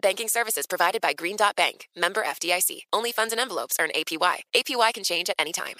Banking 0.00 0.28
services 0.28 0.66
provided 0.66 1.00
by 1.00 1.12
Green 1.12 1.36
Dot 1.36 1.56
Bank, 1.56 1.88
member 1.96 2.22
FDIC. 2.22 2.80
Only 2.92 3.12
funds 3.12 3.32
and 3.32 3.40
envelopes 3.40 3.76
earn 3.80 3.90
APY. 3.94 4.40
APY 4.54 4.94
can 4.94 5.04
change 5.04 5.28
at 5.30 5.36
any 5.38 5.52
time. 5.52 5.76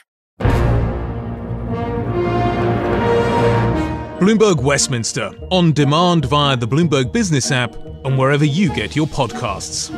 Bloomberg 4.21 4.61
Westminster, 4.61 5.31
on 5.51 5.73
demand 5.73 6.25
via 6.25 6.57
the 6.57 6.67
Bloomberg 6.67 7.13
Business 7.13 7.53
app 7.53 7.77
and 8.05 8.19
wherever 8.19 8.45
you 8.45 8.75
get 8.75 8.97
your 8.97 9.07
podcasts. 9.07 9.91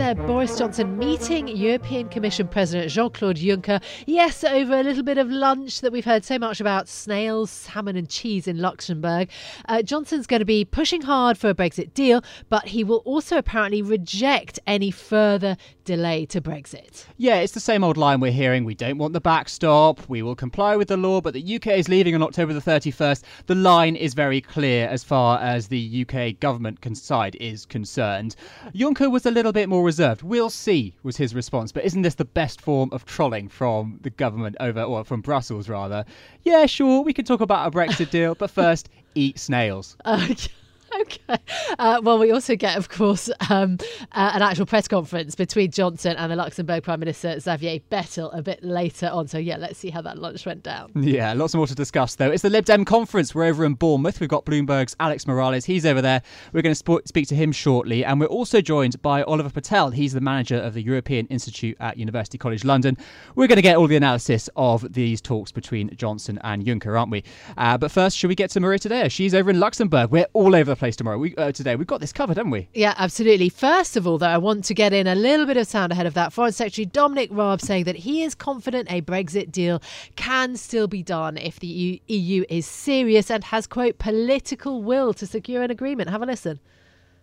Sir 0.00 0.14
Boris 0.14 0.56
Johnson 0.56 0.96
meeting 0.96 1.46
European 1.46 2.08
Commission 2.08 2.48
President 2.48 2.90
Jean 2.90 3.10
Claude 3.10 3.36
Juncker. 3.36 3.82
Yes, 4.06 4.42
over 4.42 4.80
a 4.80 4.82
little 4.82 5.02
bit 5.02 5.18
of 5.18 5.30
lunch 5.30 5.82
that 5.82 5.92
we've 5.92 6.06
heard 6.06 6.24
so 6.24 6.38
much 6.38 6.58
about 6.58 6.88
snails, 6.88 7.50
salmon, 7.50 7.96
and 7.96 8.08
cheese 8.08 8.48
in 8.48 8.56
Luxembourg. 8.56 9.28
Uh, 9.68 9.82
Johnson's 9.82 10.26
going 10.26 10.38
to 10.40 10.46
be 10.46 10.64
pushing 10.64 11.02
hard 11.02 11.36
for 11.36 11.50
a 11.50 11.54
Brexit 11.54 11.92
deal, 11.92 12.22
but 12.48 12.68
he 12.68 12.82
will 12.82 13.02
also 13.04 13.36
apparently 13.36 13.82
reject 13.82 14.58
any 14.66 14.90
further 14.90 15.58
delay 15.90 16.24
to 16.24 16.40
Brexit. 16.40 17.04
Yeah, 17.16 17.40
it's 17.40 17.52
the 17.52 17.58
same 17.58 17.82
old 17.82 17.96
line 17.96 18.20
we're 18.20 18.30
hearing. 18.30 18.64
We 18.64 18.76
don't 18.76 18.96
want 18.96 19.12
the 19.12 19.20
backstop. 19.20 20.08
We 20.08 20.22
will 20.22 20.36
comply 20.36 20.76
with 20.76 20.86
the 20.86 20.96
law, 20.96 21.20
but 21.20 21.34
the 21.34 21.56
UK 21.56 21.66
is 21.66 21.88
leaving 21.88 22.14
on 22.14 22.22
October 22.22 22.52
the 22.52 22.60
31st. 22.60 23.24
The 23.46 23.56
line 23.56 23.96
is 23.96 24.14
very 24.14 24.40
clear 24.40 24.86
as 24.86 25.02
far 25.02 25.40
as 25.40 25.66
the 25.66 26.06
UK 26.06 26.38
government 26.38 26.78
side 26.96 27.36
is 27.40 27.66
concerned. 27.66 28.36
Juncker 28.72 29.10
was 29.10 29.26
a 29.26 29.32
little 29.32 29.50
bit 29.50 29.68
more 29.68 29.82
reserved. 29.82 30.22
We'll 30.22 30.48
see, 30.48 30.94
was 31.02 31.16
his 31.16 31.34
response. 31.34 31.72
But 31.72 31.84
isn't 31.84 32.02
this 32.02 32.14
the 32.14 32.24
best 32.24 32.60
form 32.60 32.90
of 32.92 33.04
trolling 33.04 33.48
from 33.48 33.98
the 34.02 34.10
government 34.10 34.54
over, 34.60 34.82
or 34.82 35.02
from 35.02 35.22
Brussels 35.22 35.68
rather? 35.68 36.04
Yeah, 36.44 36.66
sure, 36.66 37.02
we 37.02 37.12
can 37.12 37.24
talk 37.24 37.40
about 37.40 37.66
a 37.66 37.76
Brexit 37.76 38.10
deal, 38.10 38.36
but 38.36 38.52
first, 38.52 38.90
eat 39.16 39.40
snails. 39.40 39.96
Okay. 40.06 40.52
Uh, 41.78 42.00
well, 42.02 42.18
we 42.18 42.30
also 42.32 42.56
get, 42.56 42.76
of 42.76 42.88
course, 42.88 43.30
um, 43.48 43.78
uh, 44.12 44.32
an 44.34 44.42
actual 44.42 44.66
press 44.66 44.88
conference 44.88 45.34
between 45.34 45.70
Johnson 45.70 46.16
and 46.16 46.30
the 46.30 46.36
Luxembourg 46.36 46.82
Prime 46.82 47.00
Minister 47.00 47.38
Xavier 47.38 47.78
Bettel 47.90 48.36
a 48.36 48.42
bit 48.42 48.62
later 48.62 49.06
on. 49.06 49.28
So, 49.28 49.38
yeah, 49.38 49.56
let's 49.56 49.78
see 49.78 49.88
how 49.88 50.02
that 50.02 50.18
lunch 50.18 50.44
went 50.44 50.62
down. 50.62 50.90
Yeah, 50.96 51.32
lots 51.32 51.54
more 51.54 51.66
to 51.66 51.74
discuss, 51.74 52.16
though. 52.16 52.30
It's 52.30 52.42
the 52.42 52.50
Lib 52.50 52.64
Dem 52.64 52.84
conference. 52.84 53.34
We're 53.34 53.44
over 53.44 53.64
in 53.64 53.74
Bournemouth. 53.74 54.20
We've 54.20 54.28
got 54.28 54.44
Bloomberg's 54.44 54.96
Alex 55.00 55.26
Morales. 55.26 55.64
He's 55.64 55.86
over 55.86 56.02
there. 56.02 56.22
We're 56.52 56.62
going 56.62 56.74
to 56.74 56.82
sp- 56.82 57.06
speak 57.06 57.28
to 57.28 57.36
him 57.36 57.52
shortly. 57.52 58.04
And 58.04 58.20
we're 58.20 58.26
also 58.26 58.60
joined 58.60 59.00
by 59.00 59.22
Oliver 59.22 59.50
Patel. 59.50 59.90
He's 59.90 60.12
the 60.12 60.20
manager 60.20 60.56
of 60.56 60.74
the 60.74 60.82
European 60.82 61.26
Institute 61.28 61.76
at 61.80 61.96
University 61.98 62.36
College 62.36 62.64
London. 62.64 62.96
We're 63.36 63.46
going 63.46 63.56
to 63.56 63.62
get 63.62 63.76
all 63.76 63.86
the 63.86 63.96
analysis 63.96 64.50
of 64.56 64.92
these 64.92 65.20
talks 65.20 65.52
between 65.52 65.94
Johnson 65.96 66.38
and 66.42 66.64
Juncker, 66.64 66.98
aren't 66.98 67.12
we? 67.12 67.24
Uh, 67.56 67.78
but 67.78 67.90
first, 67.90 68.18
should 68.18 68.28
we 68.28 68.34
get 68.34 68.50
to 68.50 68.60
Maria 68.60 68.78
Tadeo? 68.78 69.10
She's 69.10 69.34
over 69.34 69.50
in 69.50 69.60
Luxembourg. 69.60 70.10
We're 70.10 70.26
all 70.32 70.54
over 70.54 70.70
the 70.70 70.76
place 70.80 70.96
tomorrow. 70.96 71.18
We, 71.18 71.36
uh, 71.36 71.52
today. 71.52 71.76
We've 71.76 71.86
got 71.86 72.00
this 72.00 72.12
covered, 72.12 72.38
haven't 72.38 72.50
we? 72.50 72.68
Yeah, 72.74 72.94
absolutely. 72.96 73.50
First 73.50 73.96
of 73.96 74.06
all, 74.06 74.18
though, 74.18 74.26
I 74.26 74.38
want 74.38 74.64
to 74.64 74.74
get 74.74 74.92
in 74.92 75.06
a 75.06 75.14
little 75.14 75.46
bit 75.46 75.56
of 75.56 75.68
sound 75.68 75.92
ahead 75.92 76.06
of 76.06 76.14
that. 76.14 76.32
Foreign 76.32 76.52
Secretary 76.52 76.86
Dominic 76.86 77.30
Raab 77.30 77.60
saying 77.60 77.84
that 77.84 77.96
he 77.96 78.24
is 78.24 78.34
confident 78.34 78.90
a 78.90 79.02
Brexit 79.02 79.52
deal 79.52 79.80
can 80.16 80.56
still 80.56 80.88
be 80.88 81.02
done 81.02 81.36
if 81.36 81.60
the 81.60 82.02
EU 82.08 82.44
is 82.48 82.66
serious 82.66 83.30
and 83.30 83.44
has, 83.44 83.68
quote, 83.68 83.98
political 83.98 84.82
will 84.82 85.12
to 85.14 85.26
secure 85.26 85.62
an 85.62 85.70
agreement. 85.70 86.10
Have 86.10 86.22
a 86.22 86.26
listen. 86.26 86.58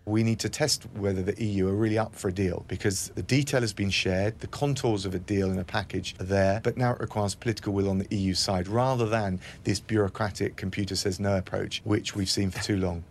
We 0.04 0.22
need 0.22 0.38
to 0.38 0.48
test 0.48 0.86
whether 0.94 1.20
the 1.20 1.44
EU 1.44 1.68
are 1.68 1.74
really 1.74 1.98
up 1.98 2.14
for 2.14 2.28
a 2.28 2.32
deal 2.32 2.64
because 2.66 3.10
the 3.14 3.22
detail 3.22 3.60
has 3.60 3.74
been 3.74 3.90
shared, 3.90 4.38
the 4.40 4.46
contours 4.46 5.04
of 5.04 5.14
a 5.14 5.18
deal 5.18 5.50
in 5.50 5.58
a 5.58 5.64
package 5.64 6.14
are 6.18 6.24
there, 6.24 6.60
but 6.62 6.78
now 6.78 6.92
it 6.92 7.00
requires 7.00 7.34
political 7.34 7.74
will 7.74 7.90
on 7.90 7.98
the 7.98 8.16
EU 8.16 8.32
side 8.32 8.68
rather 8.68 9.04
than 9.04 9.38
this 9.64 9.80
bureaucratic 9.80 10.56
computer 10.56 10.96
says 10.96 11.20
no 11.20 11.36
approach, 11.36 11.82
which 11.84 12.14
we've 12.14 12.30
seen 12.30 12.50
for 12.50 12.62
too 12.62 12.78
long. 12.78 13.04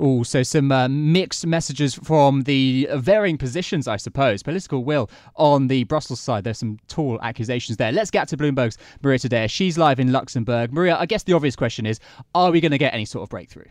Oh, 0.00 0.22
so 0.22 0.42
some 0.42 0.72
uh, 0.72 0.88
mixed 0.88 1.46
messages 1.46 1.94
from 1.94 2.42
the 2.42 2.88
varying 2.94 3.38
positions, 3.38 3.88
I 3.88 3.96
suppose, 3.96 4.42
political 4.42 4.84
will 4.84 5.10
on 5.36 5.68
the 5.68 5.84
Brussels 5.84 6.20
side. 6.20 6.44
There's 6.44 6.58
some 6.58 6.78
tall 6.88 7.18
accusations 7.22 7.76
there. 7.76 7.92
Let's 7.92 8.10
get 8.10 8.28
to 8.28 8.36
Bloomberg's 8.36 8.78
Maria 9.02 9.18
Tadeo. 9.18 9.48
She's 9.48 9.78
live 9.78 10.00
in 10.00 10.12
Luxembourg. 10.12 10.72
Maria, 10.72 10.96
I 10.96 11.06
guess 11.06 11.22
the 11.22 11.32
obvious 11.32 11.56
question 11.56 11.86
is 11.86 12.00
are 12.34 12.50
we 12.50 12.60
going 12.60 12.72
to 12.72 12.78
get 12.78 12.94
any 12.94 13.04
sort 13.04 13.22
of 13.22 13.30
breakthrough? 13.30 13.66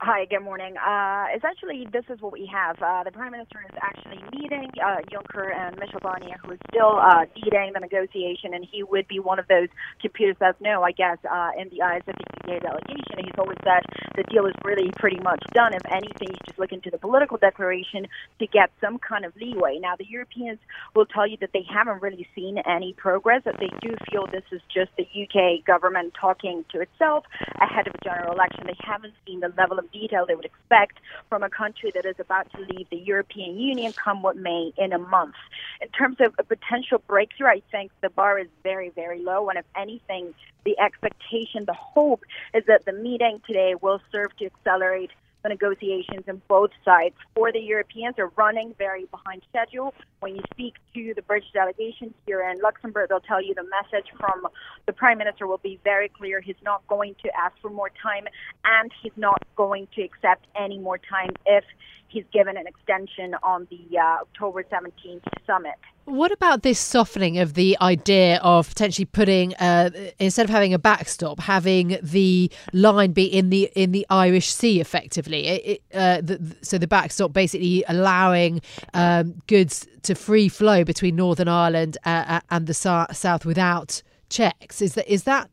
Hi, 0.00 0.26
good 0.30 0.44
morning. 0.44 0.76
Uh, 0.78 1.26
essentially, 1.36 1.84
this 1.92 2.04
is 2.08 2.22
what 2.22 2.32
we 2.32 2.46
have. 2.46 2.80
Uh, 2.80 3.02
the 3.02 3.10
Prime 3.10 3.32
Minister 3.32 3.66
is 3.68 3.74
actually 3.82 4.22
meeting 4.30 4.70
uh, 4.78 5.02
Juncker 5.10 5.50
and 5.52 5.76
Michel 5.76 5.98
Barnier, 5.98 6.36
who 6.46 6.52
is 6.52 6.58
still 6.70 7.02
uh, 7.02 7.26
leading 7.34 7.72
the 7.74 7.80
negotiation, 7.80 8.54
and 8.54 8.64
he 8.70 8.84
would 8.84 9.08
be 9.08 9.18
one 9.18 9.40
of 9.40 9.48
those 9.48 9.66
computers 10.00 10.36
says 10.38 10.54
no, 10.60 10.84
I 10.84 10.92
guess, 10.92 11.18
uh, 11.28 11.50
in 11.58 11.68
the 11.70 11.82
eyes 11.82 12.02
of 12.06 12.14
the 12.14 12.24
UK 12.54 12.62
delegation. 12.62 13.26
He's 13.26 13.34
always 13.38 13.58
said 13.64 13.82
the 14.14 14.22
deal 14.30 14.46
is 14.46 14.54
really 14.62 14.92
pretty 14.98 15.18
much 15.18 15.42
done. 15.52 15.74
If 15.74 15.82
anything, 15.90 16.28
he's 16.30 16.46
just 16.46 16.60
looking 16.60 16.80
to 16.82 16.92
the 16.92 16.98
political 16.98 17.36
declaration 17.36 18.06
to 18.38 18.46
get 18.46 18.70
some 18.80 18.98
kind 18.98 19.24
of 19.24 19.34
leeway. 19.34 19.80
Now, 19.82 19.96
the 19.98 20.06
Europeans 20.06 20.60
will 20.94 21.06
tell 21.06 21.26
you 21.26 21.38
that 21.40 21.50
they 21.52 21.66
haven't 21.68 22.02
really 22.02 22.28
seen 22.36 22.58
any 22.70 22.92
progress, 22.92 23.42
that 23.46 23.58
they 23.58 23.70
do 23.82 23.96
feel 24.12 24.26
this 24.30 24.46
is 24.52 24.62
just 24.72 24.92
the 24.94 25.08
UK 25.10 25.64
government 25.66 26.14
talking 26.14 26.64
to 26.70 26.82
itself 26.82 27.24
ahead 27.60 27.88
of 27.88 27.94
a 27.98 28.04
general 28.04 28.32
election. 28.32 28.62
They 28.64 28.78
haven't 28.78 29.14
seen 29.26 29.40
the 29.40 29.52
level 29.58 29.80
of 29.80 29.87
detail 29.92 30.24
they 30.26 30.34
would 30.34 30.44
expect 30.44 30.98
from 31.28 31.42
a 31.42 31.50
country 31.50 31.90
that 31.94 32.04
is 32.04 32.16
about 32.18 32.50
to 32.52 32.60
leave 32.60 32.88
the 32.90 32.96
European 32.96 33.58
Union 33.58 33.92
come 33.92 34.22
what 34.22 34.36
may 34.36 34.72
in 34.76 34.92
a 34.92 34.98
month. 34.98 35.34
In 35.80 35.88
terms 35.88 36.16
of 36.20 36.34
a 36.38 36.44
potential 36.44 37.02
breakthrough, 37.06 37.48
I 37.48 37.62
think 37.70 37.92
the 38.00 38.10
bar 38.10 38.38
is 38.38 38.48
very, 38.62 38.90
very 38.90 39.20
low. 39.20 39.48
And 39.48 39.58
if 39.58 39.64
anything, 39.76 40.34
the 40.64 40.78
expectation, 40.78 41.64
the 41.66 41.74
hope 41.74 42.22
is 42.54 42.64
that 42.66 42.84
the 42.84 42.92
meeting 42.92 43.40
today 43.46 43.74
will 43.80 44.00
serve 44.12 44.36
to 44.38 44.46
accelerate 44.46 45.10
the 45.48 45.54
negotiations 45.54 46.24
on 46.28 46.42
both 46.48 46.70
sides 46.84 47.14
for 47.34 47.52
the 47.52 47.58
Europeans 47.58 48.16
are 48.18 48.30
running 48.36 48.74
very 48.78 49.06
behind 49.06 49.42
schedule. 49.48 49.94
When 50.20 50.36
you 50.36 50.42
speak 50.52 50.74
to 50.94 51.14
the 51.14 51.22
British 51.22 51.50
delegation 51.52 52.12
here 52.26 52.42
in 52.48 52.60
Luxembourg, 52.60 53.08
they'll 53.08 53.20
tell 53.20 53.42
you 53.42 53.54
the 53.54 53.64
message 53.64 54.06
from 54.20 54.46
the 54.86 54.92
Prime 54.92 55.18
Minister 55.18 55.46
will 55.46 55.58
be 55.58 55.80
very 55.84 56.08
clear. 56.08 56.40
He's 56.40 56.62
not 56.62 56.86
going 56.86 57.14
to 57.22 57.30
ask 57.36 57.54
for 57.62 57.70
more 57.70 57.90
time 58.02 58.24
and 58.64 58.90
he's 59.02 59.12
not 59.16 59.42
going 59.56 59.88
to 59.94 60.02
accept 60.02 60.46
any 60.56 60.78
more 60.78 60.98
time 60.98 61.36
if 61.46 61.64
he's 62.08 62.24
given 62.32 62.56
an 62.56 62.66
extension 62.66 63.34
on 63.42 63.68
the 63.70 63.98
uh, 63.98 64.22
October 64.22 64.64
17th 64.64 65.22
summit. 65.46 65.74
What 66.06 66.32
about 66.32 66.62
this 66.62 66.78
softening 66.78 67.38
of 67.38 67.52
the 67.52 67.76
idea 67.82 68.38
of 68.42 68.70
potentially 68.70 69.04
putting 69.04 69.54
uh, 69.56 69.90
instead 70.18 70.44
of 70.44 70.50
having 70.50 70.72
a 70.72 70.78
backstop, 70.78 71.38
having 71.38 71.98
the 72.02 72.50
line 72.72 73.12
be 73.12 73.24
in 73.24 73.50
the 73.50 73.70
in 73.74 73.92
the 73.92 74.06
Irish 74.08 74.50
Sea 74.50 74.80
effectively? 74.80 75.46
It, 75.46 75.66
it, 75.66 75.82
uh, 75.94 76.20
the, 76.22 76.56
so 76.62 76.78
the 76.78 76.86
backstop 76.86 77.34
basically 77.34 77.84
allowing 77.88 78.62
um, 78.94 79.42
goods 79.48 79.86
to 80.04 80.14
free 80.14 80.48
flow 80.48 80.82
between 80.82 81.14
Northern 81.14 81.48
Ireland 81.48 81.98
uh, 82.06 82.24
uh 82.26 82.40
and 82.50 82.66
the 82.66 82.74
south 82.74 83.44
without 83.44 84.02
checks. 84.30 84.80
Is 84.80 84.94
that 84.94 85.12
is 85.12 85.24
that 85.24 85.50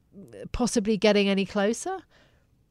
possibly 0.53 0.95
getting 0.95 1.27
any 1.27 1.45
closer? 1.45 1.97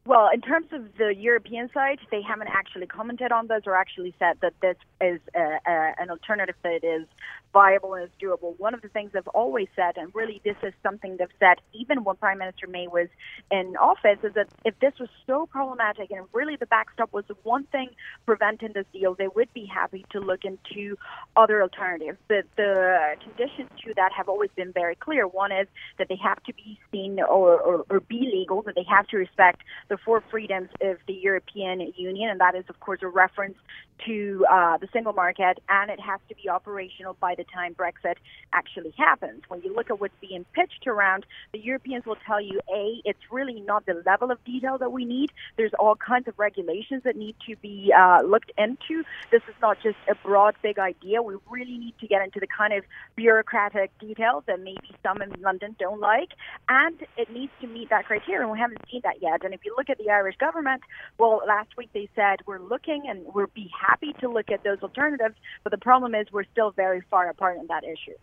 Well, 0.06 0.29
in 0.35 0.43
terms 0.43 0.67
of 0.73 0.99
the 0.99 1.15
European 1.17 1.71
side, 1.73 1.99
they 2.11 2.21
haven't 2.21 2.49
actually 2.49 2.87
commented 2.87 3.33
on 3.33 3.47
this 3.47 3.62
or 3.65 3.75
actually 3.75 4.15
said 4.19 4.37
that 4.43 4.53
this 4.61 4.77
is 5.01 5.19
an 5.35 6.11
alternative 6.11 6.56
that 6.62 6.85
is 6.85 7.06
viable 7.55 7.95
and 7.95 8.05
is 8.05 8.11
doable. 8.21 8.59
One 8.59 8.75
of 8.75 8.83
the 8.83 8.89
things 8.89 9.12
they've 9.15 9.27
always 9.29 9.69
said, 9.75 9.97
and 9.97 10.15
really 10.15 10.43
this 10.45 10.56
is 10.62 10.75
something 10.83 11.17
they've 11.17 11.29
said 11.39 11.59
even 11.73 12.05
when 12.05 12.17
Prime 12.17 12.39
Minister 12.39 12.67
May 12.67 12.87
was 12.87 13.09
in 13.51 13.77
office, 13.77 14.19
is 14.25 14.35
that 14.35 14.49
if 14.67 14.79
this 14.81 14.93
was 15.01 15.09
so 15.27 15.47
problematic 15.47 16.11
and 16.11 16.27
really 16.35 16.57
the 16.57 16.67
backstop 16.67 17.12
was 17.15 17.25
the 17.29 17.37
one 17.43 17.65
thing 17.65 17.89
preventing 18.27 18.73
this 18.75 18.87
deal, 18.93 19.15
they 19.15 19.29
would 19.29 19.55
be 19.55 19.65
happy 19.65 20.05
to 20.11 20.21
look 20.21 20.41
into 20.45 20.99
other 21.37 21.62
alternatives. 21.62 22.19
But 22.29 22.45
the 22.57 23.17
conditions 23.23 23.71
to 23.87 23.95
that 23.95 24.12
have 24.12 24.29
always 24.29 24.50
been 24.55 24.73
very 24.73 24.97
clear. 24.97 25.27
One 25.27 25.53
is 25.53 25.69
that 25.97 26.09
they 26.09 26.19
have 26.23 26.43
to 26.43 26.53
be 26.53 26.79
seen 26.93 27.21
or, 27.21 27.59
or, 27.59 27.87
or 27.89 28.00
be 28.00 28.29
legal, 28.35 28.61
that 28.62 28.75
they 28.75 28.85
have 28.87 29.07
to 29.09 29.17
respect 29.17 29.62
the 29.89 29.94
four 29.99 30.23
freedoms 30.31 30.69
of 30.81 30.99
the 31.06 31.14
European 31.14 31.93
Union, 31.96 32.31
and 32.31 32.41
that 32.41 32.55
is, 32.55 32.64
of 32.69 32.81
course, 32.81 33.00
a 33.02 33.08
reference 33.08 33.56
to 34.06 34.44
uh, 34.50 34.76
the 34.76 34.88
single 34.93 35.12
market, 35.12 35.58
and 35.69 35.91
it 35.91 36.00
has 36.00 36.20
to 36.29 36.35
be 36.35 36.49
operational 36.49 37.17
by 37.20 37.35
the 37.35 37.44
time 37.44 37.75
Brexit 37.75 38.17
actually 38.52 38.93
happens. 38.99 39.43
When 39.49 39.62
you 39.62 39.75
look 39.75 39.88
at 39.88 40.00
what's 40.00 40.14
being 40.20 40.44
pitched 40.52 40.87
around, 40.87 41.25
the 41.52 41.61
Europeans 41.61 42.05
will 42.05 42.17
tell 42.26 42.41
you, 42.41 42.61
A, 42.75 43.00
it's 43.05 43.20
really 43.31 43.61
not 43.61 43.87
the 43.87 44.02
level 44.05 44.31
of 44.31 44.43
detail 44.44 44.79
that 44.79 44.91
we 44.91 45.05
need. 45.05 45.31
There's 45.56 45.73
all 45.79 45.94
kinds 45.94 46.26
of 46.29 46.38
regulations 46.38 47.02
that 47.05 47.17
need 47.17 47.37
to 47.49 47.56
be 47.56 47.93
uh, 47.97 48.23
looked 48.23 48.50
into. 48.58 49.05
This 49.31 49.43
is 49.49 49.55
not 49.62 49.79
just 49.81 49.97
a 50.08 50.14
broad, 50.17 50.56
big 50.62 50.79
idea. 50.79 51.23
We 51.23 51.37
really 51.49 51.79
need 51.79 51.94
to 52.00 52.06
get 52.06 52.20
into 52.23 52.40
the 52.40 52.49
kind 52.49 52.73
of 52.73 52.85
bureaucratic 53.14 53.97
details 54.00 54.44
that 54.47 54.61
maybe 54.61 54.90
some 55.02 55.23
in 55.23 55.31
London 55.40 55.76
don't 55.79 56.00
like, 56.00 56.31
and 56.69 57.00
it 57.17 57.31
needs 57.31 57.52
to 57.61 57.69
meet 57.69 57.90
that 57.90 58.06
criteria, 58.06 58.43
and 58.43 58.50
we 58.50 58.58
haven't 58.58 58.81
seen 58.90 59.02
that 59.05 59.23
yet. 59.23 59.44
And 59.44 59.55
if 59.55 59.64
you 59.64 59.75
look 59.76 59.84
at 59.91 59.99
the 59.99 60.11
Irish 60.11 60.37
government, 60.37 60.83
well, 61.19 61.43
last 61.47 61.77
week 61.77 61.91
they 61.93 62.09
said 62.15 62.41
we're 62.47 62.61
looking 62.61 63.05
and 63.09 63.25
we're 63.35 63.47
be 63.49 63.71
happy 63.79 64.15
to 64.21 64.29
look 64.29 64.51
at 64.51 64.65
those 64.65 64.79
alternatives, 64.83 65.35
but 65.63 65.71
the 65.71 65.79
problem 65.79 66.15
is 66.15 66.27
we're 66.33 66.45
still 66.53 66.71
very 66.73 67.03
far 67.11 67.29
apart 67.29 67.59
on 67.59 67.67
that 67.69 67.85
issue. 67.85 68.17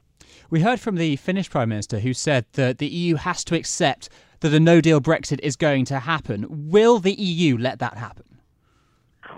We 0.50 0.62
heard 0.62 0.80
from 0.80 0.96
the 0.96 1.16
Finnish 1.16 1.50
Prime 1.50 1.70
Minister 1.70 2.00
who 2.00 2.14
said 2.14 2.46
that 2.54 2.78
the 2.78 2.88
EU 2.88 3.16
has 3.16 3.44
to 3.46 3.56
accept 3.56 4.10
that 4.42 4.54
a 4.54 4.60
no 4.60 4.82
deal 4.82 5.02
Brexit 5.02 5.40
is 5.42 5.56
going 5.56 5.86
to 5.86 6.00
happen. 6.00 6.46
Will 6.50 7.00
the 7.00 7.14
EU 7.14 7.58
let 7.58 7.80
that 7.80 7.98
happen? 7.98 8.26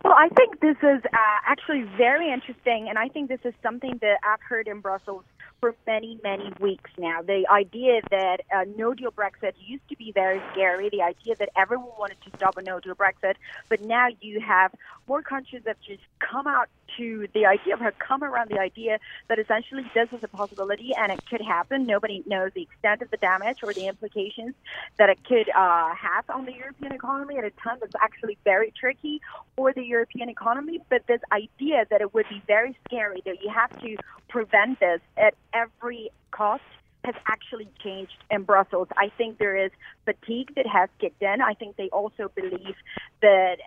Well, 0.03 0.13
I 0.17 0.27
think 0.29 0.59
this 0.59 0.75
is 0.83 1.01
uh, 1.05 1.17
actually 1.47 1.83
very 1.97 2.31
interesting, 2.31 2.87
and 2.89 2.97
I 2.97 3.07
think 3.07 3.29
this 3.29 3.39
is 3.45 3.53
something 3.63 3.99
that 4.01 4.17
I've 4.23 4.41
heard 4.41 4.67
in 4.67 4.81
Brussels 4.81 5.23
for 5.63 5.73
many, 5.87 6.19
many 6.21 6.51
weeks 6.59 6.91
now. 6.97 7.21
The 7.21 7.45
idea 7.49 8.01
that 8.11 8.41
a 8.51 8.65
no 8.65 8.93
deal 8.93 9.11
Brexit 9.11 9.53
used 9.65 9.87
to 9.87 9.95
be 9.95 10.11
very 10.11 10.41
scary, 10.51 10.89
the 10.89 11.01
idea 11.01 11.35
that 11.39 11.47
everyone 11.55 11.87
wanted 11.97 12.17
to 12.25 12.31
stop 12.35 12.57
a 12.57 12.61
no 12.61 12.81
deal 12.81 12.95
Brexit, 12.95 13.35
but 13.69 13.79
now 13.79 14.07
you 14.19 14.41
have 14.41 14.73
more 15.07 15.21
countries 15.21 15.61
that 15.63 15.77
just 15.79 16.01
come 16.19 16.47
out 16.47 16.67
to 16.97 17.27
the 17.33 17.45
idea 17.45 17.73
of 17.73 17.79
her 17.79 17.91
come 17.91 18.23
around 18.23 18.49
the 18.49 18.59
idea 18.59 18.99
that 19.27 19.39
essentially 19.39 19.83
this 19.93 20.09
is 20.11 20.23
a 20.23 20.27
possibility 20.27 20.93
and 20.95 21.11
it 21.11 21.25
could 21.25 21.41
happen. 21.41 21.85
Nobody 21.85 22.23
knows 22.25 22.51
the 22.53 22.63
extent 22.63 23.01
of 23.01 23.11
the 23.11 23.17
damage 23.17 23.59
or 23.63 23.73
the 23.73 23.87
implications 23.87 24.53
that 24.97 25.09
it 25.09 25.23
could 25.23 25.49
uh, 25.49 25.93
have 25.95 26.29
on 26.29 26.45
the 26.45 26.53
European 26.53 26.91
economy 26.91 27.37
at 27.37 27.43
a 27.43 27.51
time 27.51 27.77
that's 27.79 27.95
actually 28.01 28.37
very 28.43 28.71
tricky 28.79 29.21
for 29.55 29.73
the 29.73 29.83
European 29.83 30.29
economy. 30.29 30.79
But 30.89 31.07
this 31.07 31.21
idea 31.31 31.85
that 31.89 32.01
it 32.01 32.13
would 32.13 32.27
be 32.29 32.41
very 32.47 32.77
scary, 32.85 33.21
that 33.25 33.41
you 33.41 33.49
have 33.49 33.79
to 33.81 33.97
prevent 34.27 34.79
this 34.79 35.01
at 35.17 35.35
every 35.53 36.09
cost 36.31 36.63
has 37.05 37.15
actually 37.27 37.67
changed 37.83 38.17
in 38.31 38.43
Brussels. 38.43 38.87
I 38.95 39.11
think 39.17 39.37
there 39.37 39.57
is 39.57 39.71
fatigue 40.05 40.53
that 40.55 40.65
has 40.65 40.89
kicked 40.99 41.21
in. 41.21 41.41
I 41.41 41.53
think 41.53 41.75
they 41.75 41.89
also 41.89 42.31
believe 42.33 42.75
that 43.21 43.57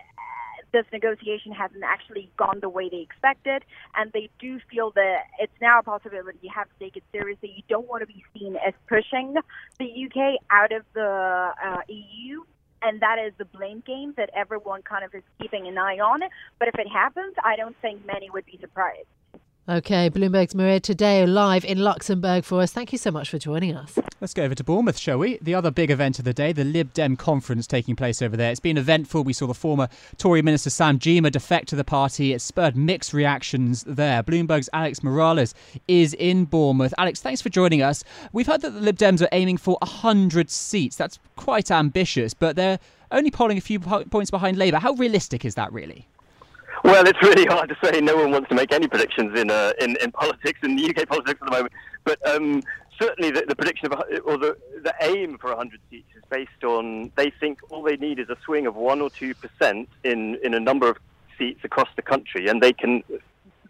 this 0.71 0.85
negotiation 0.91 1.51
hasn't 1.51 1.83
actually 1.83 2.29
gone 2.37 2.59
the 2.61 2.69
way 2.69 2.89
they 2.89 2.97
expected, 2.97 3.63
and 3.95 4.11
they 4.13 4.29
do 4.39 4.59
feel 4.69 4.91
that 4.91 5.23
it's 5.39 5.53
now 5.61 5.79
a 5.79 5.83
possibility. 5.83 6.39
You 6.41 6.51
have 6.53 6.67
to 6.67 6.79
take 6.79 6.97
it 6.97 7.03
seriously. 7.11 7.53
You 7.55 7.63
don't 7.69 7.87
want 7.87 8.01
to 8.01 8.07
be 8.07 8.23
seen 8.37 8.55
as 8.55 8.73
pushing 8.87 9.35
the 9.79 9.85
UK 9.85 10.41
out 10.49 10.71
of 10.71 10.83
the 10.93 11.51
uh, 11.63 11.81
EU. 11.87 12.43
And 12.79 13.01
that 13.01 13.17
is 13.17 13.33
the 13.39 13.45
blame 13.45 13.81
game 13.87 14.13
that 14.17 14.29
everyone 14.35 14.83
kind 14.83 15.03
of 15.03 15.13
is 15.15 15.23
keeping 15.41 15.67
an 15.67 15.79
eye 15.79 15.97
on. 15.97 16.19
But 16.59 16.67
if 16.67 16.75
it 16.75 16.87
happens, 16.87 17.33
I 17.43 17.55
don't 17.55 17.75
think 17.81 18.05
many 18.05 18.29
would 18.29 18.45
be 18.45 18.59
surprised. 18.61 19.07
Okay, 19.69 20.09
Bloomberg's 20.09 20.55
Maria 20.55 20.79
Tadeo 20.79 21.27
live 21.27 21.65
in 21.65 21.79
Luxembourg 21.79 22.45
for 22.45 22.61
us. 22.61 22.71
Thank 22.71 22.93
you 22.93 22.97
so 22.97 23.11
much 23.11 23.29
for 23.29 23.37
joining 23.37 23.75
us. 23.75 23.99
Let's 24.21 24.33
go 24.33 24.43
over 24.43 24.55
to 24.55 24.63
Bournemouth, 24.63 24.97
shall 24.97 25.17
we? 25.17 25.39
The 25.41 25.55
other 25.55 25.71
big 25.71 25.91
event 25.91 26.19
of 26.19 26.23
the 26.23 26.33
day, 26.33 26.53
the 26.53 26.63
Lib 26.63 26.93
Dem 26.93 27.17
conference 27.17 27.67
taking 27.67 27.93
place 27.93 28.21
over 28.21 28.37
there. 28.37 28.49
It's 28.49 28.61
been 28.61 28.77
eventful. 28.77 29.25
We 29.25 29.33
saw 29.33 29.45
the 29.45 29.53
former 29.53 29.89
Tory 30.17 30.41
minister 30.41 30.69
Sam 30.69 30.97
Gyimah 30.97 31.33
defect 31.33 31.67
to 31.67 31.75
the 31.75 31.83
party. 31.83 32.31
It 32.31 32.39
spurred 32.39 32.77
mixed 32.77 33.11
reactions 33.11 33.83
there. 33.83 34.23
Bloomberg's 34.23 34.69
Alex 34.71 35.03
Morales 35.03 35.53
is 35.89 36.13
in 36.13 36.45
Bournemouth. 36.45 36.93
Alex, 36.97 37.19
thanks 37.19 37.41
for 37.41 37.49
joining 37.49 37.81
us. 37.81 38.05
We've 38.31 38.47
heard 38.47 38.61
that 38.61 38.69
the 38.69 38.79
Lib 38.79 38.97
Dems 38.97 39.21
are 39.21 39.29
aiming 39.33 39.57
for 39.57 39.77
100 39.81 40.49
seats. 40.49 40.95
That's 40.95 41.19
quite 41.35 41.71
ambitious, 41.71 42.33
but 42.33 42.55
they're 42.55 42.79
only 43.11 43.31
polling 43.31 43.57
a 43.57 43.61
few 43.61 43.81
points 43.81 44.31
behind 44.31 44.55
Labour. 44.55 44.77
How 44.77 44.93
realistic 44.93 45.43
is 45.43 45.55
that, 45.55 45.73
really? 45.73 46.07
Well, 46.83 47.07
it's 47.07 47.21
really 47.21 47.45
hard 47.45 47.69
to 47.69 47.77
say. 47.83 48.01
No 48.01 48.15
one 48.15 48.31
wants 48.31 48.49
to 48.49 48.55
make 48.55 48.71
any 48.71 48.87
predictions 48.87 49.37
in 49.39 49.49
uh, 49.49 49.73
in, 49.81 49.97
in 50.01 50.11
politics, 50.11 50.59
in 50.63 50.75
the 50.75 50.89
UK 50.89 51.07
politics 51.07 51.39
at 51.41 51.45
the 51.45 51.51
moment. 51.51 51.73
But 52.03 52.25
um, 52.27 52.61
certainly 52.99 53.31
the, 53.31 53.45
the, 53.47 53.55
prediction 53.55 53.91
of, 53.91 53.99
or 54.25 54.37
the, 54.37 54.57
the 54.83 54.93
aim 55.01 55.37
for 55.37 55.49
100 55.49 55.79
seats 55.89 56.09
is 56.15 56.23
based 56.29 56.63
on 56.63 57.11
they 57.15 57.31
think 57.39 57.59
all 57.69 57.83
they 57.83 57.97
need 57.97 58.19
is 58.19 58.29
a 58.29 58.37
swing 58.45 58.65
of 58.67 58.75
1 58.75 59.01
or 59.01 59.09
2% 59.09 59.87
in, 60.03 60.35
in 60.43 60.53
a 60.53 60.59
number 60.59 60.89
of 60.89 60.97
seats 61.37 61.61
across 61.63 61.89
the 61.95 62.01
country, 62.01 62.47
and 62.47 62.61
they 62.61 62.73
can, 62.73 63.03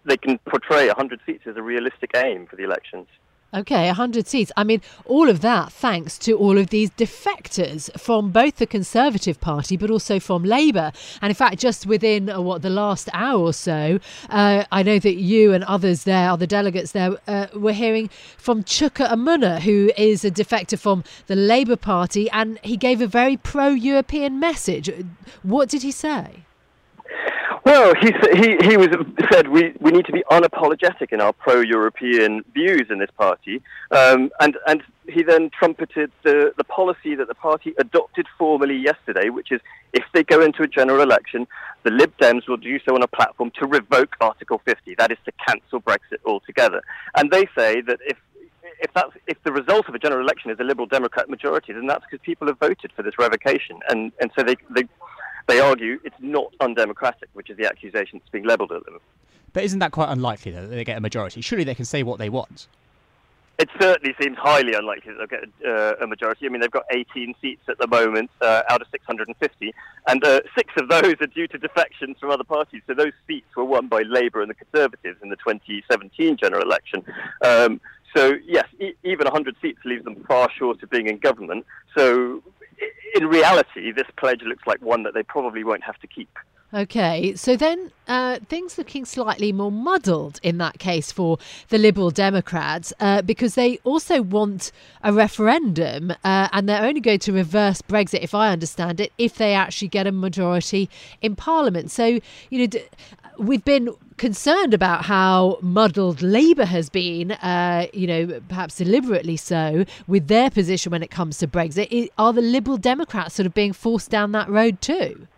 they 0.05 0.17
can 0.17 0.37
portray 0.39 0.87
100 0.87 1.19
seats 1.25 1.43
as 1.45 1.57
a 1.57 1.61
realistic 1.61 2.11
aim 2.15 2.47
for 2.47 2.55
the 2.55 2.63
elections. 2.63 3.07
Okay, 3.53 3.87
100 3.87 4.27
seats. 4.27 4.51
I 4.57 4.65
mean, 4.65 4.81
all 5.05 5.29
of 5.29 5.39
that 5.39 5.71
thanks 5.71 6.17
to 6.19 6.33
all 6.33 6.57
of 6.57 6.69
these 6.69 6.89
defectors 6.91 7.89
from 7.97 8.31
both 8.31 8.57
the 8.57 8.67
Conservative 8.67 9.39
Party 9.39 9.77
but 9.77 9.89
also 9.89 10.19
from 10.19 10.43
Labour. 10.43 10.91
And 11.21 11.31
in 11.31 11.35
fact, 11.35 11.57
just 11.59 11.85
within 11.85 12.29
uh, 12.29 12.41
what 12.41 12.61
the 12.61 12.69
last 12.69 13.07
hour 13.13 13.39
or 13.39 13.53
so, 13.53 13.99
uh, 14.29 14.65
I 14.69 14.83
know 14.83 14.99
that 14.99 15.15
you 15.15 15.53
and 15.53 15.63
others 15.63 16.03
there, 16.03 16.29
other 16.29 16.45
delegates 16.45 16.91
there, 16.91 17.17
uh, 17.25 17.47
were 17.55 17.71
hearing 17.71 18.09
from 18.37 18.63
Chuka 18.63 19.07
Umunna, 19.07 19.61
who 19.61 19.91
is 19.95 20.25
a 20.25 20.31
defector 20.31 20.77
from 20.77 21.05
the 21.27 21.35
Labour 21.37 21.77
Party, 21.77 22.29
and 22.31 22.59
he 22.63 22.75
gave 22.75 23.01
a 23.01 23.07
very 23.07 23.37
pro 23.37 23.69
European 23.69 24.41
message. 24.41 24.91
What 25.43 25.69
did 25.69 25.83
he 25.83 25.91
say? 25.91 26.43
Well, 27.65 27.93
he, 27.95 28.13
he, 28.33 28.57
he 28.65 28.77
was, 28.77 28.87
said 29.31 29.49
we, 29.49 29.73
we 29.79 29.91
need 29.91 30.05
to 30.05 30.13
be 30.13 30.23
unapologetic 30.31 31.11
in 31.11 31.19
our 31.19 31.33
pro-European 31.33 32.43
views 32.53 32.87
in 32.89 32.99
this 32.99 33.09
party. 33.17 33.61
Um, 33.91 34.29
and, 34.39 34.57
and 34.65 34.83
he 35.09 35.23
then 35.23 35.49
trumpeted 35.49 36.11
the, 36.23 36.53
the 36.57 36.63
policy 36.63 37.15
that 37.15 37.27
the 37.27 37.35
party 37.35 37.73
adopted 37.77 38.27
formally 38.37 38.75
yesterday, 38.75 39.29
which 39.29 39.51
is 39.51 39.59
if 39.93 40.03
they 40.13 40.23
go 40.23 40.41
into 40.41 40.63
a 40.63 40.67
general 40.67 41.01
election, 41.01 41.47
the 41.83 41.91
Lib 41.91 42.15
Dems 42.17 42.47
will 42.47 42.57
do 42.57 42.79
so 42.87 42.95
on 42.95 43.03
a 43.03 43.07
platform 43.07 43.51
to 43.59 43.65
revoke 43.65 44.15
Article 44.21 44.61
50, 44.63 44.95
that 44.95 45.11
is 45.11 45.17
to 45.25 45.31
cancel 45.45 45.81
Brexit 45.81 46.19
altogether. 46.25 46.81
And 47.15 47.31
they 47.31 47.47
say 47.55 47.81
that 47.81 47.99
if 48.05 48.17
if 48.79 48.93
that's 48.93 49.11
if 49.25 49.41
the 49.43 49.51
result 49.51 49.87
of 49.87 49.95
a 49.95 49.99
general 49.99 50.21
election 50.21 50.51
is 50.51 50.59
a 50.59 50.63
Liberal 50.63 50.87
Democrat 50.87 51.29
majority, 51.29 51.73
then 51.73 51.87
that's 51.87 52.05
because 52.09 52.23
people 52.23 52.47
have 52.47 52.59
voted 52.59 52.91
for 52.95 53.01
this 53.01 53.17
revocation, 53.17 53.79
and 53.89 54.11
and 54.19 54.31
so 54.35 54.43
they 54.43 54.55
they 54.69 54.83
they 55.47 55.59
argue 55.59 55.99
it's 56.03 56.15
not 56.19 56.53
undemocratic, 56.59 57.29
which 57.33 57.49
is 57.49 57.57
the 57.57 57.65
accusation 57.65 58.19
that's 58.19 58.29
being 58.29 58.45
levelled 58.45 58.71
at 58.71 58.85
them. 58.85 58.99
But 59.53 59.63
isn't 59.63 59.79
that 59.79 59.91
quite 59.91 60.09
unlikely, 60.09 60.51
though, 60.51 60.67
that 60.67 60.75
they 60.75 60.83
get 60.83 60.97
a 60.97 61.01
majority? 61.01 61.41
Surely 61.41 61.63
they 61.63 61.75
can 61.75 61.85
say 61.85 62.03
what 62.03 62.19
they 62.19 62.29
want. 62.29 62.67
It 63.57 63.69
certainly 63.81 64.13
seems 64.21 64.37
highly 64.37 64.73
unlikely 64.73 65.13
that 65.13 65.29
they'll 65.29 65.39
get 65.39 65.49
uh, 65.67 66.03
a 66.03 66.05
majority. 66.05 66.45
I 66.45 66.49
mean, 66.49 66.61
they've 66.61 66.69
got 66.69 66.85
18 66.91 67.33
seats 67.41 67.63
at 67.67 67.79
the 67.79 67.87
moment 67.87 68.29
uh, 68.39 68.61
out 68.69 68.81
of 68.81 68.87
650, 68.91 69.73
and 70.07 70.23
uh, 70.23 70.41
six 70.55 70.71
of 70.79 70.89
those 70.89 71.15
are 71.21 71.27
due 71.27 71.47
to 71.47 71.57
defections 71.57 72.17
from 72.19 72.29
other 72.29 72.43
parties. 72.43 72.83
So 72.85 72.93
those 72.93 73.13
seats 73.25 73.47
were 73.55 73.65
won 73.65 73.87
by 73.87 74.03
Labour 74.03 74.41
and 74.41 74.49
the 74.51 74.53
Conservatives 74.53 75.17
in 75.23 75.29
the 75.29 75.37
2017 75.37 76.37
general 76.37 76.61
election. 76.61 77.03
Um, 77.43 77.81
so, 78.15 78.35
yes, 78.45 78.67
e- 78.79 78.93
even 79.03 79.25
100 79.25 79.55
seats 79.59 79.79
leaves 79.85 80.03
them 80.03 80.23
far 80.27 80.49
short 80.51 80.83
of 80.83 80.91
being 80.91 81.07
in 81.07 81.17
government. 81.17 81.65
So 81.97 82.43
in 83.15 83.27
reality, 83.27 83.91
this 83.91 84.07
pledge 84.17 84.41
looks 84.43 84.65
like 84.67 84.81
one 84.81 85.03
that 85.03 85.13
they 85.13 85.23
probably 85.23 85.63
won't 85.63 85.83
have 85.83 85.97
to 85.99 86.07
keep. 86.07 86.37
Okay, 86.73 87.33
so 87.35 87.55
then 87.55 87.93
uh, 88.09 88.39
things 88.49 88.77
looking 88.77 89.05
slightly 89.05 89.53
more 89.53 89.71
muddled 89.71 90.41
in 90.43 90.57
that 90.57 90.79
case 90.79 91.13
for 91.13 91.37
the 91.69 91.77
Liberal 91.77 92.11
Democrats 92.11 92.91
uh, 92.99 93.21
because 93.21 93.55
they 93.55 93.77
also 93.85 94.21
want 94.21 94.73
a 95.01 95.13
referendum 95.13 96.11
uh, 96.25 96.49
and 96.51 96.67
they're 96.67 96.83
only 96.83 96.99
going 96.99 97.19
to 97.19 97.31
reverse 97.31 97.81
Brexit, 97.81 98.19
if 98.21 98.35
I 98.35 98.49
understand 98.51 98.99
it, 98.99 99.13
if 99.17 99.35
they 99.37 99.53
actually 99.53 99.87
get 99.87 100.07
a 100.07 100.11
majority 100.11 100.89
in 101.21 101.37
Parliament. 101.37 101.89
So, 101.89 102.19
you 102.49 102.67
know, 102.67 102.79
we've 103.39 103.63
been 103.63 103.95
concerned 104.17 104.73
about 104.73 105.05
how 105.05 105.59
muddled 105.61 106.21
Labour 106.21 106.65
has 106.65 106.89
been, 106.89 107.31
uh, 107.31 107.87
you 107.93 108.07
know, 108.07 108.41
perhaps 108.49 108.75
deliberately 108.75 109.37
so, 109.37 109.85
with 110.05 110.27
their 110.27 110.49
position 110.49 110.91
when 110.91 111.01
it 111.01 111.11
comes 111.11 111.37
to 111.37 111.47
Brexit. 111.47 112.09
Are 112.17 112.33
the 112.33 112.41
Liberal 112.41 112.75
Democrats 112.77 113.35
sort 113.35 113.45
of 113.45 113.53
being 113.53 113.71
forced 113.71 114.09
down 114.09 114.33
that 114.33 114.49
road 114.49 114.81
too? 114.81 115.29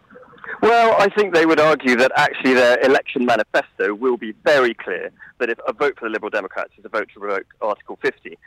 Well, 0.62 0.94
I 1.00 1.08
think 1.08 1.34
they 1.34 1.46
would 1.46 1.60
argue 1.60 1.96
that 1.96 2.12
actually 2.18 2.54
their 2.54 2.78
election 2.82 3.26
manifesto 3.26 3.94
will 3.94 4.18
be 4.18 4.34
very 4.44 4.74
clear 4.74 5.10
that 5.38 5.50
if 5.50 5.58
a 5.66 5.72
vote 5.72 5.98
for 5.98 6.06
the 6.06 6.12
Liberal 6.12 6.30
Democrats 6.30 6.72
is 6.78 6.84
a 6.84 6.90
vote 6.90 7.08
to 7.14 7.20
revoke 7.22 7.46
Article 7.62 7.98
50. 8.02 8.38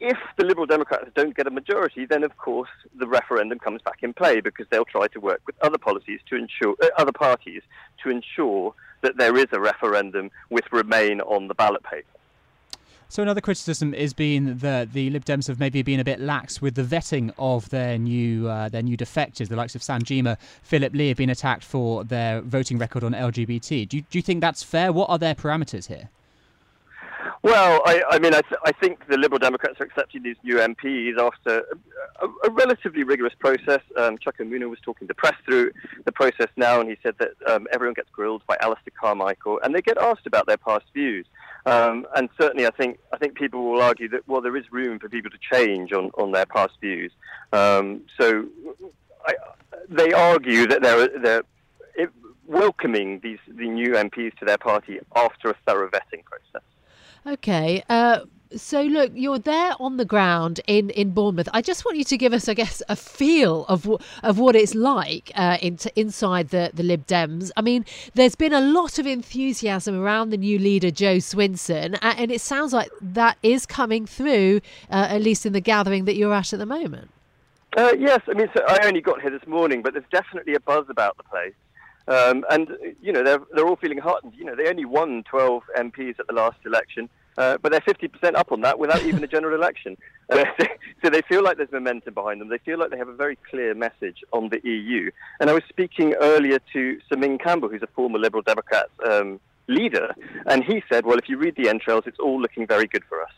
If 0.00 0.16
the 0.38 0.46
Liberal 0.46 0.64
Democrats 0.64 1.10
don't 1.14 1.36
get 1.36 1.46
a 1.46 1.50
majority, 1.50 2.06
then 2.06 2.24
of 2.24 2.34
course 2.38 2.70
the 2.98 3.06
referendum 3.06 3.58
comes 3.58 3.82
back 3.82 3.98
in 4.02 4.14
play 4.14 4.40
because 4.40 4.66
they'll 4.70 4.86
try 4.86 5.08
to 5.08 5.20
work 5.20 5.42
with 5.46 5.56
other 5.60 5.76
policies 5.76 6.20
to 6.30 6.36
ensure 6.36 6.74
uh, 6.82 6.86
other 6.96 7.12
parties 7.12 7.62
to 8.02 8.08
ensure 8.08 8.74
that 9.02 9.18
there 9.18 9.36
is 9.36 9.46
a 9.52 9.60
referendum 9.60 10.30
with 10.48 10.64
Remain 10.72 11.20
on 11.20 11.48
the 11.48 11.54
ballot 11.54 11.82
paper. 11.82 12.17
So 13.10 13.22
another 13.22 13.40
criticism 13.40 13.94
is 13.94 14.12
being 14.12 14.58
that 14.58 14.92
the 14.92 15.08
Lib 15.08 15.24
Dems 15.24 15.48
have 15.48 15.58
maybe 15.58 15.80
been 15.80 15.98
a 15.98 16.04
bit 16.04 16.20
lax 16.20 16.60
with 16.60 16.74
the 16.74 16.82
vetting 16.82 17.32
of 17.38 17.70
their 17.70 17.96
new 17.96 18.46
uh, 18.48 18.68
their 18.68 18.82
new 18.82 18.98
defectors. 18.98 19.48
The 19.48 19.56
likes 19.56 19.74
of 19.74 19.82
Sam 19.82 20.02
Gyimah, 20.02 20.38
Philip 20.62 20.92
Lee 20.92 21.08
have 21.08 21.16
been 21.16 21.30
attacked 21.30 21.64
for 21.64 22.04
their 22.04 22.42
voting 22.42 22.76
record 22.76 23.02
on 23.02 23.12
LGBT. 23.12 23.88
Do 23.88 23.96
you, 23.96 24.02
do 24.02 24.18
you 24.18 24.22
think 24.22 24.42
that's 24.42 24.62
fair? 24.62 24.92
What 24.92 25.08
are 25.08 25.18
their 25.18 25.34
parameters 25.34 25.86
here? 25.86 26.10
Well, 27.42 27.82
I, 27.86 28.02
I 28.10 28.18
mean, 28.18 28.34
I, 28.34 28.40
th- 28.42 28.60
I, 28.64 28.72
think 28.72 29.06
the 29.06 29.16
Liberal 29.16 29.38
Democrats 29.38 29.80
are 29.80 29.84
accepting 29.84 30.22
these 30.22 30.36
new 30.42 30.56
MPs 30.56 31.18
after 31.18 31.64
a, 32.20 32.26
a, 32.26 32.50
relatively 32.50 33.04
rigorous 33.04 33.34
process. 33.38 33.80
Um, 33.96 34.18
Chuka 34.18 34.40
Umunna 34.40 34.68
was 34.68 34.80
talking 34.82 35.06
to 35.06 35.14
press 35.14 35.34
through 35.44 35.70
the 36.04 36.10
process 36.10 36.48
now, 36.56 36.80
and 36.80 36.90
he 36.90 36.98
said 37.02 37.14
that 37.18 37.30
um, 37.46 37.68
everyone 37.72 37.94
gets 37.94 38.10
grilled 38.10 38.42
by 38.48 38.56
Alistair 38.60 38.92
Carmichael, 39.00 39.60
and 39.62 39.72
they 39.72 39.80
get 39.80 39.98
asked 39.98 40.26
about 40.26 40.46
their 40.46 40.56
past 40.56 40.86
views. 40.92 41.26
Um, 41.68 42.06
and 42.16 42.28
certainly, 42.40 42.66
I 42.66 42.70
think 42.70 42.98
I 43.12 43.18
think 43.18 43.34
people 43.34 43.70
will 43.70 43.82
argue 43.82 44.08
that 44.10 44.26
well, 44.26 44.40
there 44.40 44.56
is 44.56 44.64
room 44.70 44.98
for 44.98 45.08
people 45.08 45.30
to 45.30 45.38
change 45.38 45.92
on, 45.92 46.10
on 46.18 46.32
their 46.32 46.46
past 46.46 46.74
views. 46.80 47.12
Um, 47.52 48.02
so 48.18 48.46
I, 49.26 49.34
they 49.88 50.12
argue 50.12 50.66
that 50.66 50.82
they're 50.82 51.08
they're 51.18 51.42
welcoming 52.46 53.20
these 53.22 53.38
the 53.46 53.68
new 53.68 53.92
MPs 53.92 54.36
to 54.38 54.44
their 54.44 54.58
party 54.58 54.98
after 55.14 55.50
a 55.50 55.56
thorough 55.66 55.90
vetting 55.90 56.24
process. 56.24 56.66
Okay. 57.26 57.84
Uh, 57.88 58.20
so 58.56 58.82
look, 58.82 59.12
you're 59.14 59.38
there 59.38 59.72
on 59.78 59.96
the 59.96 60.04
ground 60.04 60.60
in, 60.66 60.90
in 60.90 61.10
Bournemouth. 61.10 61.48
I 61.52 61.62
just 61.62 61.84
want 61.84 61.98
you 61.98 62.04
to 62.04 62.16
give 62.16 62.32
us, 62.32 62.48
I 62.48 62.54
guess, 62.54 62.82
a 62.88 62.96
feel 62.96 63.64
of 63.66 63.88
of 64.22 64.38
what 64.38 64.56
it's 64.56 64.74
like 64.74 65.30
uh, 65.34 65.58
in, 65.60 65.78
inside 65.96 66.48
the 66.48 66.70
the 66.72 66.82
Lib 66.82 67.06
Dems. 67.06 67.50
I 67.56 67.62
mean, 67.62 67.84
there's 68.14 68.34
been 68.34 68.52
a 68.52 68.60
lot 68.60 68.98
of 68.98 69.06
enthusiasm 69.06 70.00
around 70.00 70.30
the 70.30 70.36
new 70.36 70.58
leader 70.58 70.90
Jo 70.90 71.16
Swinson, 71.16 71.98
and 72.02 72.30
it 72.30 72.40
sounds 72.40 72.72
like 72.72 72.90
that 73.00 73.38
is 73.42 73.66
coming 73.66 74.06
through, 74.06 74.60
uh, 74.90 75.06
at 75.10 75.22
least 75.22 75.44
in 75.46 75.52
the 75.52 75.60
gathering 75.60 76.04
that 76.06 76.14
you're 76.14 76.34
at 76.34 76.52
at 76.52 76.58
the 76.58 76.66
moment. 76.66 77.10
Uh, 77.76 77.92
yes, 77.98 78.20
I 78.28 78.32
mean, 78.32 78.48
so 78.56 78.64
I 78.66 78.86
only 78.86 79.00
got 79.00 79.20
here 79.20 79.30
this 79.30 79.46
morning, 79.46 79.82
but 79.82 79.92
there's 79.92 80.04
definitely 80.10 80.54
a 80.54 80.60
buzz 80.60 80.86
about 80.88 81.16
the 81.16 81.22
place. 81.24 81.54
Um, 82.08 82.44
and, 82.50 82.70
you 83.02 83.12
know, 83.12 83.22
they're, 83.22 83.40
they're 83.54 83.68
all 83.68 83.76
feeling 83.76 83.98
heartened. 83.98 84.32
You 84.34 84.46
know, 84.46 84.56
they 84.56 84.68
only 84.68 84.86
won 84.86 85.22
12 85.24 85.62
MPs 85.76 86.18
at 86.18 86.26
the 86.26 86.32
last 86.32 86.56
election. 86.64 87.10
Uh, 87.38 87.56
but 87.62 87.70
they're 87.70 87.80
50% 87.80 88.34
up 88.34 88.50
on 88.50 88.62
that 88.62 88.80
without 88.80 89.00
even 89.04 89.22
a 89.22 89.28
general 89.28 89.54
election. 89.54 89.96
Uh, 90.30 90.44
so 91.02 91.08
they 91.08 91.22
feel 91.22 91.42
like 91.42 91.56
there's 91.56 91.72
momentum 91.72 92.12
behind 92.12 92.38
them. 92.38 92.50
They 92.50 92.58
feel 92.58 92.78
like 92.78 92.90
they 92.90 92.98
have 92.98 93.08
a 93.08 93.14
very 93.14 93.38
clear 93.48 93.72
message 93.72 94.18
on 94.30 94.50
the 94.50 94.60
EU. 94.62 95.10
And 95.40 95.48
I 95.48 95.54
was 95.54 95.62
speaking 95.70 96.12
earlier 96.20 96.58
to 96.74 96.98
Sir 97.08 97.16
Ming 97.16 97.38
Campbell, 97.38 97.70
who's 97.70 97.82
a 97.82 97.86
former 97.86 98.18
Liberal 98.18 98.42
Democrat 98.42 98.90
um, 99.08 99.40
leader, 99.68 100.14
and 100.44 100.62
he 100.62 100.82
said, 100.92 101.06
well, 101.06 101.16
if 101.16 101.30
you 101.30 101.38
read 101.38 101.56
the 101.56 101.70
entrails, 101.70 102.04
it's 102.04 102.18
all 102.18 102.38
looking 102.38 102.66
very 102.66 102.86
good 102.86 103.04
for 103.08 103.22
us. 103.22 103.30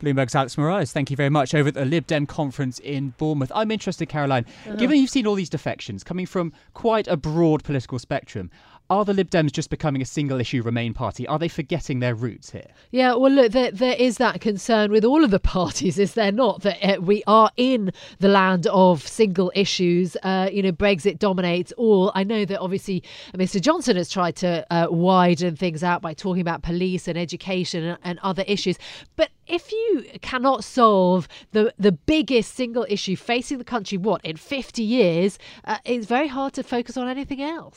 Bloomberg's 0.00 0.34
Alex 0.34 0.58
Morales, 0.58 0.92
thank 0.92 1.10
you 1.10 1.16
very 1.16 1.30
much 1.30 1.54
over 1.54 1.68
at 1.68 1.74
the 1.74 1.84
Lib 1.84 2.06
Dem 2.06 2.26
conference 2.26 2.78
in 2.80 3.14
Bournemouth. 3.18 3.50
I'm 3.54 3.70
interested, 3.70 4.06
Caroline, 4.06 4.44
uh-huh. 4.66 4.76
given 4.76 5.00
you've 5.00 5.10
seen 5.10 5.26
all 5.26 5.34
these 5.34 5.48
defections 5.48 6.04
coming 6.04 6.26
from 6.26 6.52
quite 6.74 7.08
a 7.08 7.16
broad 7.16 7.64
political 7.64 7.98
spectrum, 7.98 8.50
are 8.88 9.04
the 9.04 9.14
Lib 9.14 9.30
Dems 9.30 9.52
just 9.52 9.70
becoming 9.70 10.02
a 10.02 10.04
single 10.06 10.40
issue 10.40 10.62
Remain 10.62 10.94
party? 10.94 11.26
Are 11.26 11.38
they 11.38 11.48
forgetting 11.48 12.00
their 12.00 12.14
roots 12.14 12.50
here? 12.50 12.68
Yeah, 12.90 13.14
well, 13.14 13.32
look, 13.32 13.52
there, 13.52 13.70
there 13.70 13.96
is 13.96 14.18
that 14.18 14.40
concern 14.40 14.92
with 14.92 15.04
all 15.04 15.24
of 15.24 15.30
the 15.30 15.40
parties, 15.56 15.98
is 15.98 16.14
there 16.14 16.32
not? 16.32 16.62
That 16.62 16.82
uh, 16.82 17.00
we 17.00 17.22
are 17.26 17.50
in 17.56 17.92
the 18.18 18.28
land 18.28 18.66
of 18.68 19.06
single 19.06 19.50
issues. 19.54 20.16
Uh, 20.22 20.48
you 20.52 20.62
know, 20.62 20.72
Brexit 20.72 21.18
dominates 21.18 21.72
all. 21.72 22.12
I 22.14 22.24
know 22.24 22.44
that 22.44 22.60
obviously 22.60 23.02
Mr. 23.34 23.60
Johnson 23.60 23.96
has 23.96 24.10
tried 24.10 24.36
to 24.36 24.66
uh, 24.70 24.88
widen 24.90 25.56
things 25.56 25.82
out 25.82 26.02
by 26.02 26.14
talking 26.14 26.40
about 26.40 26.62
police 26.62 27.08
and 27.08 27.18
education 27.18 27.84
and, 27.84 27.98
and 28.04 28.18
other 28.22 28.44
issues. 28.46 28.78
But 29.16 29.30
if 29.46 29.70
you 29.72 30.04
cannot 30.22 30.64
solve 30.64 31.28
the 31.52 31.72
the 31.78 31.92
biggest 31.92 32.54
single 32.54 32.86
issue 32.88 33.16
facing 33.16 33.58
the 33.58 33.64
country, 33.64 33.98
what 33.98 34.24
in 34.24 34.36
fifty 34.36 34.82
years, 34.82 35.38
uh, 35.64 35.78
it's 35.84 36.06
very 36.06 36.28
hard 36.28 36.52
to 36.54 36.62
focus 36.62 36.96
on 36.96 37.08
anything 37.08 37.42
else. 37.42 37.76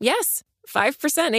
Yes, 0.00 0.42
5% 0.68 0.92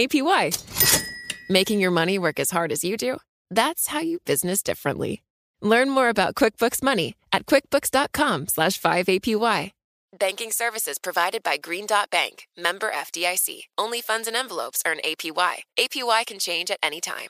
APY. 0.08 1.08
Making 1.48 1.80
your 1.80 1.90
money 1.90 2.18
work 2.18 2.40
as 2.40 2.50
hard 2.50 2.72
as 2.72 2.82
you 2.82 2.96
do? 2.96 3.18
That's 3.50 3.88
how 3.88 4.00
you 4.00 4.18
business 4.24 4.62
differently. 4.62 5.22
Learn 5.60 5.90
more 5.90 6.08
about 6.08 6.34
QuickBooks 6.34 6.82
Money 6.82 7.14
at 7.32 7.46
quickbooks.com 7.46 8.48
slash 8.48 8.80
5APY. 8.80 9.72
Banking 10.18 10.50
services 10.50 10.98
provided 10.98 11.42
by 11.42 11.58
Green 11.58 11.86
Dot 11.86 12.10
Bank, 12.10 12.48
member 12.56 12.90
FDIC. 12.90 13.64
Only 13.76 14.00
funds 14.00 14.26
and 14.26 14.36
envelopes 14.36 14.82
earn 14.86 14.98
APY. 15.04 15.62
APY 15.78 16.26
can 16.26 16.38
change 16.38 16.70
at 16.70 16.78
any 16.82 17.00
time. 17.00 17.28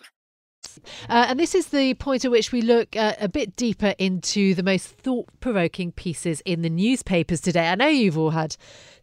Uh, 1.08 1.26
and 1.28 1.40
this 1.40 1.54
is 1.54 1.68
the 1.68 1.94
point 1.94 2.24
at 2.24 2.30
which 2.30 2.52
we 2.52 2.62
look 2.62 2.94
uh, 2.96 3.14
a 3.20 3.28
bit 3.28 3.56
deeper 3.56 3.94
into 3.98 4.54
the 4.54 4.62
most 4.62 4.86
thought 4.86 5.28
provoking 5.40 5.90
pieces 5.92 6.40
in 6.44 6.62
the 6.62 6.70
newspapers 6.70 7.40
today. 7.40 7.68
I 7.68 7.74
know 7.74 7.88
you've 7.88 8.18
all 8.18 8.30
had 8.30 8.56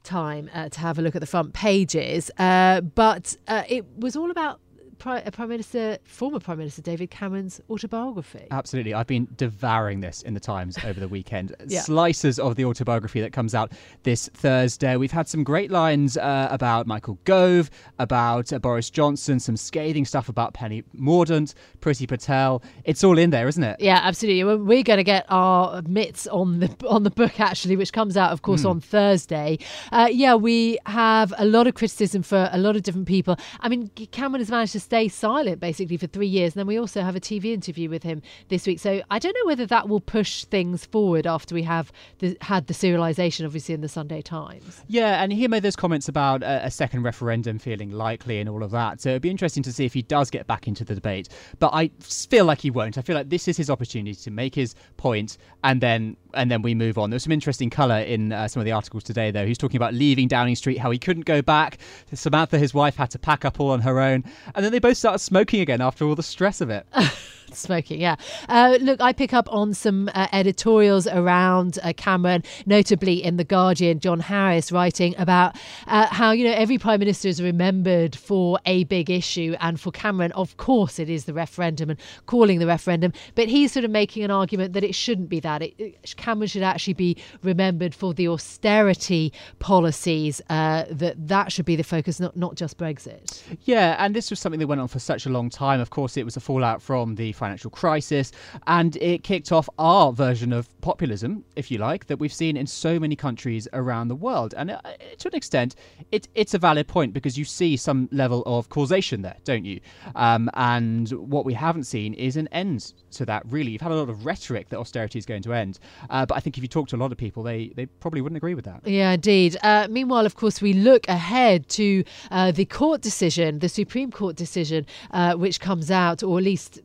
time 0.06 0.50
uh, 0.54 0.70
to 0.70 0.80
have 0.80 0.98
a 0.98 1.02
look 1.02 1.16
at 1.16 1.22
the 1.22 1.28
front 1.28 1.54
pages, 1.54 2.32
uh, 2.38 2.82
but 2.82 3.36
uh, 3.48 3.64
it 3.68 3.86
was 3.98 4.16
all 4.16 4.32
about 4.32 4.60
Prime, 4.98 5.24
Prime 5.32 5.50
Minister, 5.50 5.98
former 6.04 6.40
Prime 6.40 6.58
Minister 6.58 6.82
David 6.82 7.10
Cameron's 7.12 7.62
autobiography. 7.70 8.48
Absolutely. 8.52 8.94
I've 8.94 9.08
been 9.08 9.28
devouring 9.36 10.02
this 10.02 10.22
in 10.22 10.34
the 10.34 10.40
Times 10.40 10.78
over 10.86 11.00
the 11.00 11.08
weekend. 11.08 11.56
yeah. 11.68 11.82
Slices 11.82 12.40
of 12.40 12.56
the 12.56 12.66
autobiography 12.66 13.22
that 13.22 13.34
comes 13.34 13.56
out 13.56 13.72
this 14.04 14.30
Thursday. 14.34 14.96
We've 14.98 15.12
had 15.12 15.28
some 15.28 15.44
great 15.44 15.72
lines 15.72 16.18
uh, 16.18 16.48
about 16.52 16.88
Michael 16.88 17.18
Gove, 17.24 17.70
about 18.00 18.52
uh, 18.54 18.60
Boris 18.60 18.90
Johnson, 18.90 19.40
some 19.40 19.58
scathing 19.58 20.06
stuff 20.06 20.30
about 20.30 20.54
Penny 20.54 20.84
Mordaunt, 20.96 21.54
Priti 21.82 22.08
Patel. 22.08 22.62
It's 22.84 23.04
all 23.04 23.18
in 23.18 23.30
there, 23.30 23.48
isn't 23.48 23.64
it? 23.64 23.80
Yeah, 23.80 24.00
absolutely. 24.04 24.44
We're 24.44 24.84
going 24.84 24.98
to 24.98 25.04
get 25.04 25.26
our 25.30 25.82
mitts 25.84 26.28
on 26.28 26.60
the 26.60 26.76
on 26.88 27.04
the 27.04 27.10
book 27.10 27.40
actually, 27.40 27.76
which 27.76 27.94
comes 27.94 28.18
out, 28.18 28.32
of 28.32 28.42
course, 28.42 28.64
mm. 28.64 28.70
on 28.70 28.80
Thursday. 28.82 29.60
Uh, 29.92 30.08
yeah, 30.12 30.36
we 30.36 30.78
have 30.86 31.34
a 31.38 31.46
lot 31.46 31.68
of 31.68 31.76
criticism 31.76 32.24
for 32.24 32.50
a 32.52 32.58
lot 32.58 32.76
of 32.76 32.84
different 32.84 33.08
people. 33.08 33.38
I 33.60 33.70
mean, 33.70 33.90
Cameron 34.12 34.42
has 34.42 34.50
managed 34.50 34.74
to 34.74 34.80
stay 34.86 35.08
silent 35.08 35.60
basically 35.60 35.98
for 35.98 36.08
three 36.08 36.28
years. 36.28 36.54
And 36.54 36.62
then 36.62 36.68
we 36.68 36.78
also 36.78 37.02
have 37.02 37.16
a 37.16 37.20
TV 37.20 37.46
interview 37.46 37.90
with 37.90 38.04
him 38.04 38.22
this 38.50 38.66
week. 38.68 38.80
So 38.80 39.02
I 39.10 39.20
don't 39.20 39.34
know 39.34 39.46
whether 39.48 39.66
that 39.66 39.90
will 39.90 40.00
push 40.00 40.46
things 40.46 40.86
forward 40.86 41.28
after 41.28 41.56
we 41.56 41.64
have 41.64 41.92
the, 42.20 42.38
had 42.42 42.68
the 42.68 42.74
serialisation, 42.74 43.46
obviously, 43.46 43.74
in 43.74 43.82
the 43.82 43.90
Sunday 43.90 44.22
Times. 44.22 44.84
Yeah, 44.88 45.22
and 45.22 45.34
he 45.34 45.48
made 45.48 45.64
those 45.64 45.76
comments 45.76 46.08
about 46.08 46.44
a, 46.44 46.66
a, 46.66 46.72
second 46.72 47.04
referendum 47.04 47.58
feeling 47.58 47.92
likely 47.92 48.40
and 48.40 48.48
all 48.48 48.62
of 48.62 48.72
that. 48.72 49.02
So 49.02 49.10
it'd 49.10 49.22
be 49.22 49.30
interesting 49.30 49.64
to 49.64 49.74
see 49.74 49.86
if 49.86 49.94
he 49.94 50.02
does 50.04 50.30
get 50.30 50.46
back 50.46 50.68
into 50.68 50.86
the 50.86 50.94
debate. 50.94 51.30
But 51.60 51.72
I 51.74 51.90
feel 52.00 52.46
like 52.46 52.60
he 52.62 52.70
won't. 52.70 52.98
I 52.98 53.02
feel 53.02 53.16
like 53.16 53.30
this 53.30 53.48
is 53.48 53.58
his 53.58 53.70
opportunity 53.70 54.16
to 54.16 54.32
make 54.32 54.54
his 54.54 54.76
point 54.98 55.38
and 55.64 55.82
then 55.82 56.16
and 56.36 56.52
then 56.52 56.62
we 56.62 56.76
move 56.76 56.98
on. 56.98 57.10
There's 57.10 57.24
some 57.24 57.32
interesting 57.32 57.70
colour 57.70 58.00
in 58.00 58.32
uh, 58.32 58.48
some 58.48 58.60
of 58.60 58.66
the 58.66 58.72
articles 58.72 59.04
today, 59.04 59.32
though. 59.32 59.46
He's 59.46 59.58
talking 59.58 59.78
about 59.78 59.94
leaving 59.94 60.28
Downing 60.28 60.56
Street, 60.56 60.78
how 60.78 60.92
he 60.92 61.00
couldn't 61.00 61.26
go 61.26 61.42
back. 61.42 61.78
Samantha, 62.14 62.58
his 62.58 62.74
wife, 62.74 62.96
had 62.96 63.12
to 63.12 63.20
pack 63.20 63.46
up 63.46 63.60
all 63.60 63.72
on 63.72 63.82
her 63.82 64.00
own. 64.00 64.24
And 64.54 64.64
then 64.64 64.72
they 64.72 64.80
both 64.80 64.98
started 64.98 65.20
smoking 65.20 65.62
again 65.62 65.82
after 65.82 66.06
all 66.06 66.16
the 66.16 66.24
stress 66.24 66.62
of 66.62 66.70
it. 66.70 66.86
smoking, 67.54 68.00
yeah. 68.00 68.16
Uh, 68.50 68.78
look, 68.82 69.02
I 69.02 69.14
pick 69.14 69.34
up 69.34 69.48
on 69.52 69.74
some 69.74 70.10
uh, 70.14 70.28
editorials 70.32 71.08
around 71.08 71.80
uh, 71.84 71.94
Cameron, 71.96 72.44
notably 72.66 73.24
in 73.24 73.38
The 73.38 73.44
Guardian, 73.44 74.00
John 74.00 74.20
Harris 74.20 74.72
writing 74.72 75.16
about 75.18 75.56
uh, 75.88 76.08
how, 76.08 76.32
you 76.32 76.44
know, 76.46 76.54
every 76.54 76.78
Prime 76.78 77.00
Minister 77.00 77.28
is 77.28 77.42
remembered 77.42 78.16
for 78.16 78.60
a 78.66 78.84
big 78.86 79.10
issue. 79.10 79.56
And 79.60 79.80
for 79.80 79.92
Cameron, 79.92 80.32
of 80.34 80.58
course, 80.58 81.00
it 81.00 81.10
is 81.10 81.26
the 81.26 81.34
referendum 81.34 81.90
and 81.90 82.00
calling 82.26 82.60
the 82.60 82.68
referendum. 82.68 83.14
But 83.36 83.48
he's 83.48 83.72
sort 83.72 83.86
of 83.86 83.92
making 83.92 84.24
an 84.24 84.32
argument 84.32 84.74
that 84.74 84.84
it 84.84 84.96
shouldn't 84.96 85.30
be 85.30 85.40
that. 85.42 85.62
It, 85.62 85.98
Cameron 86.26 86.48
should 86.48 86.64
actually 86.64 86.96
be 86.96 87.18
remembered 87.44 87.94
for 87.94 88.12
the 88.12 88.28
austerity 88.28 89.32
policies, 89.60 90.42
uh, 90.50 90.86
that 90.90 91.16
that 91.28 91.52
should 91.52 91.66
be 91.66 91.76
the 91.76 91.84
focus, 91.84 92.20
not, 92.20 92.36
not 92.36 92.56
just 92.56 92.80
Brexit. 92.80 93.44
Yeah, 93.66 93.96
and 94.00 94.16
this 94.16 94.32
was 94.32 94.40
something 94.40 94.60
that 94.60 94.66
went 94.66 94.82
on 94.82 94.88
for 94.88 94.98
such 94.98 95.28
a 95.28 95.30
long 95.30 95.52
time. 95.52 95.80
Of 95.80 95.92
course, 95.92 96.18
it 96.18 96.26
was 96.26 96.36
a 96.36 96.40
fallout 96.40 96.82
from 96.82 97.14
the 97.14 97.32
financial 97.34 97.70
crisis, 97.70 98.32
and 98.66 98.96
it 98.96 99.24
kicked 99.24 99.52
off 99.52 99.70
our 99.78 100.12
version 100.14 100.52
of 100.52 100.68
populism, 100.82 101.44
if 101.56 101.70
you 101.70 101.78
like, 101.78 102.08
that 102.08 102.18
we've 102.18 102.34
seen 102.34 102.58
in 102.58 102.66
so 102.66 103.00
many 103.00 103.16
countries 103.16 103.68
around 103.74 104.08
the 104.08 104.16
world. 104.16 104.56
And 104.58 104.72
uh, 104.72 104.82
to 105.20 105.28
an 105.28 105.36
extent, 105.36 105.76
it, 106.12 106.28
it's 106.34 106.56
a 106.56 106.58
valid 106.58 106.88
point 106.88 107.14
because 107.14 107.38
you 107.38 107.46
see 107.46 107.78
some 107.78 108.10
level 108.12 108.42
of 108.48 108.70
causation 108.70 109.22
there, 109.22 109.38
don't 109.44 109.64
you? 109.64 109.80
Um, 110.16 110.50
and 110.56 111.08
what 111.12 111.46
we 111.46 111.54
haven't 111.54 111.84
seen 111.84 112.16
is 112.16 112.36
an 112.36 112.48
end 112.48 112.94
to 113.12 113.26
that, 113.28 113.44
really. 113.46 113.70
You've 113.72 113.82
had 113.82 113.92
a 113.92 113.96
lot 113.96 114.10
of 114.10 114.26
rhetoric 114.26 114.70
that 114.70 114.80
austerity 114.80 115.20
is 115.20 115.26
going 115.28 115.44
to 115.44 115.54
end. 115.54 115.78
Uh, 116.16 116.26
but 116.26 116.38
I 116.38 116.40
think 116.40 116.58
if 116.58 116.64
you 116.64 116.70
talk 116.70 116.88
to 116.90 116.96
a 116.96 117.02
lot 117.04 117.12
of 117.12 117.18
people, 117.18 117.44
they, 117.44 117.74
they 117.76 117.88
probably 117.88 118.22
wouldn't 118.22 118.38
agree 118.38 118.54
with 118.54 118.64
that. 118.64 118.88
Yeah, 118.88 119.12
indeed. 119.12 119.58
Uh, 119.62 119.88
meanwhile, 119.90 120.26
of 120.26 120.36
course, 120.36 120.62
we 120.62 120.72
look 120.72 121.10
ahead 121.10 121.68
to 121.70 122.06
uh, 122.32 122.52
the 122.54 122.64
court 122.64 123.02
decision, 123.02 123.60
the 123.60 123.68
Supreme 123.68 124.12
Court 124.12 124.38
decision, 124.38 124.86
uh, 125.12 125.34
which 125.34 125.60
comes 125.60 125.92
out, 125.92 126.24
or 126.24 126.38
at 126.38 126.46
least 126.46 126.80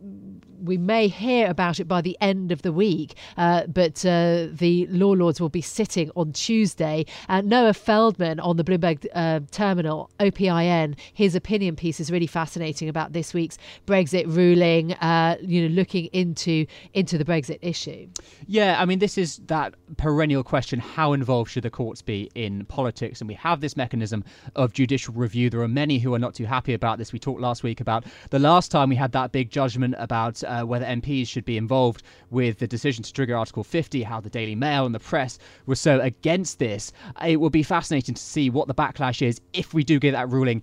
we 0.63 0.77
may 0.77 1.09
hear 1.09 1.49
about 1.49 1.81
it 1.81 1.85
by 1.85 2.01
the 2.01 2.17
end 2.21 2.53
of 2.53 2.63
the 2.63 2.73
week, 2.73 3.15
uh, 3.37 3.67
but 3.67 4.05
uh, 4.05 4.49
the 4.53 4.87
law 4.91 5.13
lords 5.13 5.41
will 5.41 5.49
be 5.49 5.61
sitting 5.61 6.11
on 6.17 6.33
Tuesday. 6.33 7.07
Uh, 7.29 7.41
Noah 7.41 7.75
Feldman 7.75 8.41
on 8.41 8.57
the 8.57 8.65
Bloomberg 8.65 9.07
uh, 9.15 9.41
terminal, 9.51 10.11
OPIN, 10.21 10.97
his 11.13 11.35
opinion 11.35 11.77
piece 11.77 12.01
is 12.01 12.11
really 12.11 12.27
fascinating 12.27 12.89
about 12.89 13.13
this 13.13 13.35
week's 13.35 13.59
Brexit 13.87 14.25
ruling, 14.27 14.93
uh, 14.95 15.37
you 15.41 15.69
know, 15.69 15.75
looking 15.75 16.07
into, 16.07 16.67
into 16.95 17.19
the 17.19 17.25
Brexit 17.25 17.59
issue. 17.63 18.09
Yeah, 18.47 18.81
I 18.81 18.85
mean, 18.85 18.99
this 18.99 19.19
is 19.19 19.39
that 19.47 19.75
perennial 19.97 20.43
question 20.43 20.81
how 20.81 21.13
involved 21.13 21.51
should 21.51 21.63
the 21.63 21.71
courts 21.71 22.03
be 22.03 22.31
in 22.35 22.65
politics? 22.67 23.21
And 23.21 23.29
we 23.29 23.35
have 23.35 23.61
this 23.61 23.77
mechanism 23.77 24.25
of 24.57 24.73
judicial 24.73 25.15
review. 25.15 25.51
There 25.51 25.61
are 25.61 25.69
many 25.69 25.99
who 25.99 26.15
are 26.15 26.19
not 26.19 26.35
too 26.35 26.45
happy 26.45 26.75
about 26.75 26.99
this. 26.99 27.13
We 27.13 27.19
talked 27.19 27.41
last 27.41 27.63
week 27.63 27.81
about 27.81 28.05
the 28.31 28.39
last 28.39 28.71
time 28.71 28.89
we 28.89 28.97
had 28.97 29.13
that 29.13 29.33
big 29.33 29.51
judgment 29.51 29.95
about 29.99 30.43
uh, 30.51 30.65
whether 30.65 30.85
MPs 30.85 31.29
should 31.29 31.45
be 31.45 31.57
involved 31.57 32.03
with 32.31 32.59
the 32.59 32.67
decision 32.67 33.05
to 33.05 33.13
trigger 33.13 33.37
Article 33.37 33.65
50, 33.65 34.03
how 34.03 34.21
the 34.21 34.31
Daily 34.31 34.55
Mail 34.55 34.85
and 34.85 34.95
the 34.95 35.01
press 35.01 35.39
were 35.67 35.77
so 35.77 36.01
against 36.01 36.59
this. 36.59 36.93
It 37.25 37.41
will 37.41 37.51
be 37.51 37.63
fascinating 37.63 38.15
to 38.15 38.23
see 38.23 38.51
what 38.51 38.67
the 38.69 38.75
backlash 38.75 39.23
is 39.23 39.41
if 39.53 39.73
we 39.73 39.85
do 39.85 39.99
get 39.99 40.13
that 40.13 40.29
ruling 40.29 40.63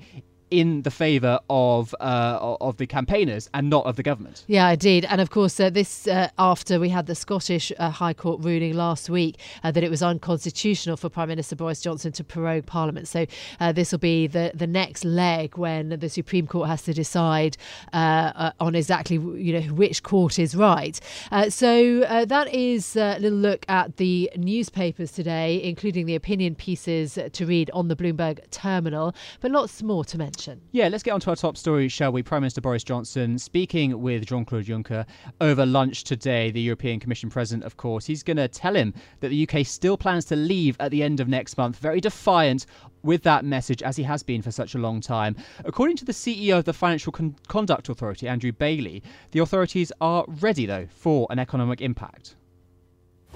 in 0.52 0.82
the 0.84 0.92
favour 0.92 1.40
of 1.50 1.94
uh, 2.00 2.56
of 2.62 2.78
the 2.78 2.88
campaigners 2.88 3.50
and 3.54 3.70
not 3.70 3.86
of 3.86 3.96
the 3.96 4.04
government. 4.04 4.46
Yeah, 4.48 4.70
indeed. 4.70 5.06
And 5.06 5.20
of 5.20 5.30
course, 5.30 5.60
uh, 5.60 5.70
this 5.70 6.08
uh, 6.08 6.30
after 6.38 6.80
we 6.80 6.90
had 6.90 7.08
the 7.08 7.16
Scottish 7.16 7.72
uh, 7.78 7.90
High 7.90 8.14
Court 8.14 8.42
ruling 8.44 8.74
last 8.74 9.10
week 9.10 9.40
uh, 9.64 9.72
that 9.72 9.84
it 9.84 9.90
was 9.90 10.02
unconstitutional 10.02 10.98
for 10.98 11.10
Prime 11.10 11.28
Minister 11.28 11.56
Boris 11.56 11.82
Johnson 11.82 12.12
to 12.14 12.24
prorogue 12.24 12.66
Parliament. 12.66 13.08
So 13.08 13.26
uh, 13.60 13.72
this 13.72 13.92
will 13.92 14.00
be 14.00 14.28
the 14.28 14.52
the 14.54 14.68
next 14.68 15.04
leg 15.04 15.58
when 15.58 15.90
the 15.90 16.10
Supreme 16.10 16.48
Court 16.48 16.70
has 16.70 16.84
to 16.84 16.94
decide 16.94 17.58
on 17.94 18.76
exactly 18.76 19.18
you 19.18 19.60
know 19.60 19.74
which 19.74 20.04
court 20.04 20.40
is 20.40 20.56
right. 20.56 21.00
so 21.50 22.00
that 22.26 22.54
is 22.54 22.96
a 22.96 23.18
little 23.20 23.38
look 23.38 23.66
at 23.68 23.98
the 23.98 24.32
newspapers 24.36 25.12
today, 25.12 25.62
including 25.64 26.06
the 26.06 26.16
opinion 26.16 26.56
pieces 26.56 27.18
to 27.32 27.46
read 27.46 27.70
on 27.72 27.88
the 27.88 27.96
Bloomberg 27.96 28.40
terminal, 28.52 29.14
but 29.42 29.52
lots 29.52 29.84
more 29.84 30.06
to 30.06 30.18
mention 30.18 30.37
Yeah, 30.72 30.88
let's 30.88 31.04
get 31.04 31.12
on 31.12 31.20
to 31.22 31.30
our 31.32 31.36
top 31.36 31.58
story, 31.58 31.88
shall 31.88 32.12
we? 32.12 32.24
Prime 32.24 32.42
Minister 32.42 32.62
Boris 32.62 32.84
Johnson 32.84 33.38
speaking 33.38 34.02
with 34.02 34.26
Jean 34.26 34.46
Claude 34.46 34.66
Juncker 34.66 35.06
over 35.42 35.66
lunch 35.66 36.04
today, 36.04 36.52
the 36.52 36.62
European 36.62 37.00
Commission 37.00 37.30
President, 37.30 37.64
of 37.64 37.78
course. 37.78 38.06
He's 38.06 38.24
going 38.24 38.38
to 38.38 38.48
tell 38.48 38.76
him 38.76 38.94
that 39.20 39.30
the 39.30 39.48
UK 39.48 39.66
still 39.66 39.98
plans 39.98 40.26
to 40.26 40.36
leave 40.36 40.78
at 40.80 40.92
the 40.92 41.04
end 41.04 41.20
of 41.20 41.28
next 41.28 41.58
month, 41.58 41.78
very 41.78 42.00
defiant 42.00 42.66
with 43.04 43.24
that 43.24 43.46
message, 43.46 43.82
as 43.82 43.96
he 43.96 44.04
has 44.04 44.24
been 44.24 44.42
for 44.42 44.52
such 44.52 44.76
a 44.76 44.78
long 44.78 45.02
time. 45.02 45.36
According 45.66 45.98
to 45.98 46.06
the 46.06 46.12
CEO 46.12 46.58
of 46.58 46.66
the 46.66 46.74
Financial 46.74 47.12
Con- 47.12 47.36
Conduct 47.48 47.90
Authority, 47.90 48.28
Andrew 48.28 48.52
Bailey, 48.52 49.02
the 49.32 49.40
authorities 49.40 49.92
are 50.02 50.26
ready, 50.28 50.66
though, 50.66 50.88
for 50.90 51.28
an 51.30 51.40
economic 51.40 51.82
impact. 51.82 52.36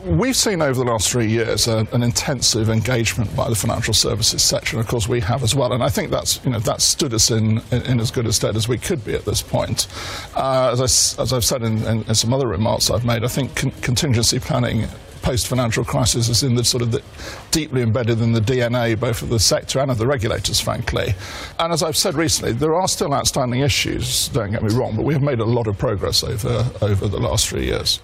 We've 0.04 0.36
seen 0.36 0.64
over 0.64 0.84
the 0.84 0.90
last 0.90 1.12
three 1.12 1.28
years 1.28 1.68
a, 1.68 1.88
an 1.92 2.02
intensive 2.02 2.70
engagement 2.70 3.36
by 3.36 3.50
the 3.50 3.56
financial 3.56 3.94
services 3.94 4.42
sector, 4.42 4.78
and 4.78 4.84
of 4.84 4.90
course 4.90 5.08
we 5.08 5.20
have 5.20 5.44
as 5.44 5.54
well. 5.54 5.74
And 5.74 5.84
I 5.84 5.90
think 5.90 6.10
that's 6.10 6.44
you 6.44 6.50
know 6.50 6.60
that 6.60 6.82
stood 6.82 7.14
us 7.14 7.30
in, 7.30 7.62
in, 7.72 7.84
in 7.84 8.00
as 8.00 8.10
good 8.10 8.26
a 8.26 8.34
stead 8.34 8.56
as 8.56 8.68
we 8.68 8.80
could 8.80 9.06
be 9.06 9.14
at 9.14 9.26
this 9.26 9.44
point. 9.44 9.88
Uh, 10.36 10.72
as, 10.72 10.82
I, 10.82 11.22
as 11.22 11.34
I've 11.34 11.46
said 11.46 11.62
in, 11.62 11.84
in, 11.86 12.02
in, 12.04 12.16
some 12.16 12.34
other 12.34 12.48
remarks 12.48 12.90
I've 12.90 13.06
made, 13.06 13.24
I 13.24 13.28
think 13.28 13.56
con- 13.56 13.72
contingency 13.82 14.40
planning 14.40 14.88
post-financial 15.22 15.86
crisis 15.86 16.30
is 16.30 16.42
in 16.42 16.56
the 16.56 16.64
sort 16.64 16.82
of 16.82 16.92
the, 16.92 17.04
deeply 17.52 17.84
embedded 17.84 18.22
in 18.22 18.32
the 18.32 18.42
DNA 18.42 19.00
both 19.00 19.22
of 19.22 19.30
the 19.30 19.40
sector 19.40 19.80
and 19.80 19.92
of 19.92 20.00
the 20.00 20.08
regulators, 20.08 20.60
frankly. 20.60 21.14
And 21.60 21.72
as 21.72 21.84
I've 21.84 21.98
said 21.98 22.16
recently, 22.16 22.54
there 22.54 22.74
are 22.74 22.88
still 22.88 23.14
outstanding 23.14 23.60
issues. 23.60 24.30
Don't 24.30 24.50
get 24.50 24.64
me 24.64 24.74
wrong, 24.74 24.96
but 24.96 25.06
we 25.06 25.14
have 25.14 25.22
made 25.22 25.42
a 25.42 25.46
lot 25.46 25.68
of 25.68 25.78
progress 25.78 26.24
over 26.24 26.66
over 26.82 27.08
the 27.08 27.20
last 27.20 27.48
three 27.48 27.66
years. 27.66 28.02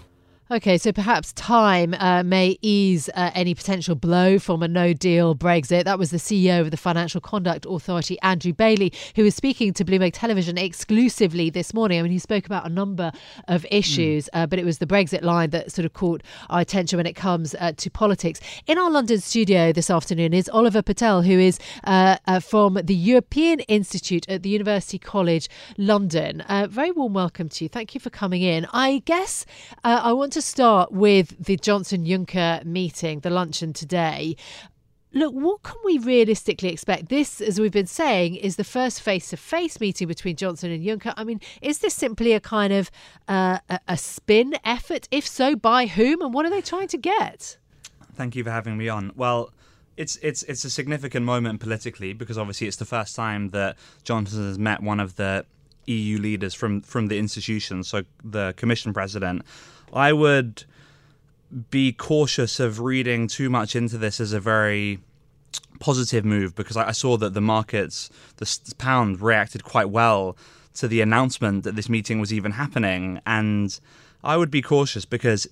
Okay, 0.50 0.78
so 0.78 0.94
perhaps 0.94 1.34
time 1.34 1.94
uh, 1.96 2.24
may 2.24 2.58
ease 2.62 3.10
uh, 3.10 3.32
any 3.34 3.54
potential 3.54 3.96
blow 3.96 4.40
from 4.40 4.64
a 4.64 4.68
no 4.70 4.94
deal 4.94 5.36
Brexit. 5.36 5.84
That 5.84 6.00
was 6.00 6.10
the 6.10 6.18
CEO 6.18 6.62
of 6.62 6.72
the 6.72 6.78
Financial 6.78 7.20
Conduct 7.20 7.66
Authority, 7.68 8.18
Andrew 8.22 8.54
Bailey, 8.54 8.94
who 9.18 9.24
was 9.24 9.36
speaking 9.36 9.74
to 9.74 9.84
Bloomberg 9.84 10.12
Television 10.14 10.58
exclusively 10.58 11.50
this 11.50 11.74
morning. 11.74 12.00
I 12.00 12.02
mean, 12.02 12.14
he 12.14 12.20
spoke 12.20 12.46
about 12.46 12.66
a 12.66 12.70
number 12.70 13.12
of 13.50 13.66
issues, 13.70 14.30
mm. 14.34 14.42
uh, 14.42 14.48
but 14.48 14.58
it 14.58 14.64
was 14.64 14.78
the 14.78 14.86
Brexit 14.86 15.22
line 15.22 15.50
that 15.50 15.70
sort 15.70 15.86
of 15.86 15.92
caught 15.92 16.24
our 16.50 16.62
attention 16.62 16.96
when 16.96 17.08
it 17.08 17.18
comes 17.18 17.54
uh, 17.56 17.74
to 17.76 17.90
politics. 17.90 18.40
In 18.68 18.78
our 18.78 18.90
London 18.90 19.20
studio 19.20 19.74
this 19.74 19.90
afternoon 19.90 20.34
is 20.34 20.48
Oliver 20.48 20.82
Patel, 20.82 21.24
who 21.24 21.38
is 21.38 21.60
uh, 21.84 22.20
uh, 22.26 22.40
from 22.40 22.76
the 22.82 22.96
European 22.96 23.60
Institute 23.62 24.26
at 24.30 24.44
the 24.44 24.50
University 24.50 24.98
College 24.98 25.50
London. 25.78 26.42
very 26.70 26.92
warm 26.92 27.12
welcome 27.12 27.50
to 27.50 27.66
you. 27.66 27.70
Thank 27.70 27.94
you 27.94 28.00
for 28.00 28.10
coming 28.10 28.44
in. 28.44 28.66
I 28.72 29.00
guess 29.04 29.46
I 29.84 30.14
want 30.14 30.32
to 30.34 30.37
to 30.38 30.42
start 30.44 30.92
with 30.92 31.36
the 31.44 31.58
Johnson 31.58 32.06
Juncker 32.06 32.64
meeting, 32.64 33.22
the 33.22 33.32
luncheon 33.32 33.74
today. 33.74 34.36
Look, 35.12 35.34
what 35.34 35.64
can 35.64 35.78
we 35.84 35.98
realistically 35.98 36.70
expect? 36.70 37.10
This, 37.10 37.42
as 37.42 37.60
we've 37.60 37.72
been 37.72 37.88
saying, 37.88 38.36
is 38.36 38.56
the 38.56 38.64
first 38.64 39.02
face 39.02 39.32
to 39.32 39.38
face 39.38 39.80
meeting 39.80 40.08
between 40.08 40.36
Johnson 40.36 40.70
and 40.70 40.86
Juncker. 40.86 41.12
I 41.18 41.24
mean, 41.24 41.42
is 41.64 41.80
this 41.80 41.96
simply 41.96 42.34
a 42.34 42.40
kind 42.40 42.72
of 42.72 42.92
uh, 43.28 43.58
a, 43.88 43.98
spin 43.98 44.54
effort? 44.64 45.08
If 45.10 45.28
so, 45.28 45.56
by 45.56 45.88
whom? 45.88 46.22
And 46.22 46.36
what 46.36 46.46
are 46.46 46.52
they 46.52 46.62
trying 46.62 46.90
to 46.90 47.00
get? 47.00 47.58
Thank 48.14 48.36
you 48.36 48.44
for 48.44 48.52
having 48.52 48.78
me 48.78 48.90
on. 48.90 49.14
Well, 49.16 49.50
it's 49.96 50.18
it's 50.18 50.44
it's 50.44 50.64
a 50.66 50.70
significant 50.70 51.26
moment 51.26 51.62
politically 51.62 52.14
because 52.14 52.38
obviously 52.38 52.68
it's 52.68 52.78
the 52.78 52.86
first 52.86 53.16
time 53.16 53.50
that 53.50 53.76
Johnson 54.04 54.46
has 54.46 54.60
met 54.60 54.84
one 54.84 55.00
of 55.00 55.16
the 55.16 55.48
EU 55.88 56.20
leaders 56.20 56.54
from 56.54 56.82
from 56.82 57.08
the 57.08 57.18
institution, 57.18 57.84
so 57.84 58.04
the 58.24 58.54
Commission 58.56 58.94
president. 58.94 59.42
I 59.94 60.14
would 60.14 60.66
be 61.70 61.92
cautious 61.94 62.60
of 62.60 62.82
reading 62.82 63.28
too 63.28 63.50
much 63.50 63.76
into 63.76 63.98
this 63.98 64.20
as 64.20 64.34
a 64.34 64.40
very 64.40 65.00
positive 65.80 66.26
move 66.26 66.56
because 66.56 66.76
I, 66.76 66.92
saw 66.92 67.18
that 67.18 67.34
the 67.34 67.42
markets, 67.42 68.10
the 68.38 68.74
pound 68.78 69.22
reacted 69.22 69.64
quite 69.64 69.90
well 69.90 70.36
to 70.76 70.88
the 70.88 71.02
announcement 71.02 71.64
that 71.64 71.76
this 71.76 71.90
meeting 71.90 72.20
was 72.20 72.34
even 72.34 72.54
happening. 72.54 73.22
And 73.26 73.80
I 74.24 74.38
would 74.38 74.52
be 74.52 74.62
cautious 74.62 75.06
because 75.06 75.48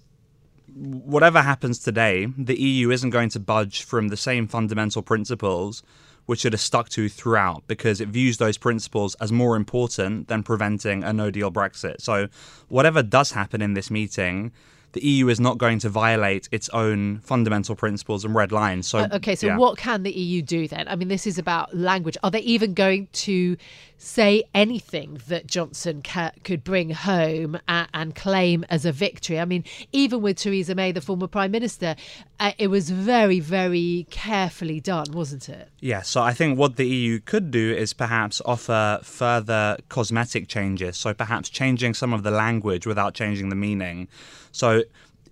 whatever 0.76 1.42
happens 1.42 1.80
today, 1.80 2.28
the 2.38 2.60
EU 2.60 2.92
isn't 2.92 3.12
going 3.12 3.30
to 3.30 3.40
budge 3.40 3.84
from 3.84 4.10
the 4.10 4.18
same 4.18 4.48
fundamental 4.48 5.02
principles 5.02 5.84
which 6.26 6.46
it 6.46 6.54
has 6.54 6.62
stuck 6.62 6.90
to 6.90 7.10
throughout 7.10 7.64
because 7.68 8.02
it 8.02 8.08
views 8.08 8.38
those 8.38 8.58
principles 8.58 9.16
as 9.16 9.32
more 9.32 9.56
important 9.56 10.28
than 10.28 10.44
preventing 10.44 11.04
a 11.04 11.14
no 11.14 11.30
deal 11.30 11.52
Brexit. 11.52 12.02
So, 12.02 12.28
whatever 12.68 13.04
does 13.04 13.32
happen 13.32 13.62
in 13.62 13.74
this 13.74 13.92
meeting, 13.92 14.52
the 14.96 15.06
EU 15.06 15.28
is 15.28 15.42
not 15.42 15.58
going 15.58 15.78
to 15.80 15.90
violate 15.90 16.48
its 16.52 16.70
own 16.70 17.20
fundamental 17.20 17.76
principles 17.76 18.24
and 18.24 18.34
red 18.34 18.54
lines. 18.54 18.88
So, 18.88 19.00
uh, 19.00 19.10
okay, 19.14 19.36
so 19.36 19.48
yeah. 19.48 19.58
what 19.58 19.78
can 19.78 20.04
the 20.04 20.12
EU 20.12 20.42
do 20.42 20.68
then? 20.70 20.88
I 20.88 20.96
mean, 20.96 21.10
this 21.10 21.28
is 21.28 21.38
about 21.38 21.76
language. 21.76 22.18
Are 22.24 22.32
they 22.32 22.40
even 22.40 22.74
going 22.74 23.10
to 23.12 23.58
say 23.98 24.44
anything 24.54 25.20
that 25.28 25.48
Johnson 25.48 26.02
ca- 26.04 26.32
could 26.44 26.64
bring 26.64 26.90
home 26.92 27.58
a- 27.68 27.88
and 27.94 28.14
claim 28.14 28.66
as 28.70 28.86
a 28.86 28.92
victory. 28.92 29.40
I 29.40 29.46
mean, 29.46 29.64
even 29.92 30.22
with 30.22 30.38
Theresa 30.38 30.76
May, 30.76 30.92
the 30.92 31.02
former 31.02 31.28
Prime 31.28 31.52
Minister, 31.52 31.96
uh, 32.40 32.52
it 32.58 32.68
was 32.68 32.90
very, 32.90 33.40
very 33.40 34.06
carefully 34.12 34.80
done, 34.80 35.12
wasn't 35.14 35.48
it? 35.50 35.70
Yeah, 35.80 36.02
so 36.02 36.22
I 36.22 36.34
think 36.34 36.58
what 36.60 36.76
the 36.76 36.86
EU 36.88 37.20
could 37.20 37.52
do 37.52 37.74
is 37.74 37.94
perhaps 37.94 38.42
offer 38.46 39.00
further 39.02 39.78
cosmetic 39.90 40.48
changes. 40.48 40.98
So 40.98 41.14
perhaps 41.14 41.50
changing 41.50 41.94
some 41.94 42.14
of 42.14 42.24
the 42.24 42.32
language 42.32 42.86
without 42.86 43.14
changing 43.14 43.50
the 43.50 43.56
meaning. 43.56 44.08
So 44.52 44.84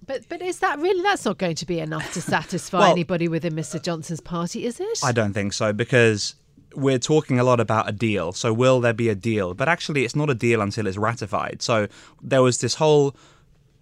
But 0.06 0.28
but 0.30 0.42
is 0.42 0.60
that 0.60 0.80
really? 0.80 1.02
That's 1.02 1.24
not 1.26 1.38
going 1.38 1.56
to 1.56 1.66
be 1.66 1.80
enough 1.80 2.14
to 2.14 2.22
satisfy 2.22 2.80
Well- 2.80 2.92
anybody 2.92 3.28
within 3.28 3.54
Mr. 3.54 3.82
Johnson's 3.82 4.20
party, 4.22 4.66
is 4.66 4.80
it? 4.80 5.00
I 5.04 5.12
don't 5.12 5.34
think 5.34 5.54
so 5.54 5.72
because 5.74 6.36
we're 6.76 7.00
talking 7.00 7.40
a 7.40 7.44
lot 7.44 7.60
about 7.60 7.90
a 7.90 7.92
deal. 7.92 8.32
So 8.34 8.54
will 8.54 8.82
there 8.82 8.94
be 8.94 9.10
a 9.10 9.16
deal? 9.16 9.54
But 9.54 9.68
actually, 9.68 10.04
it's 10.06 10.16
not 10.16 10.30
a 10.30 10.36
deal 10.36 10.62
until 10.62 10.88
it's 10.88 10.98
ratified. 10.98 11.62
So 11.62 11.88
there 12.22 12.42
was 12.42 12.60
this 12.60 12.76
whole 12.76 13.16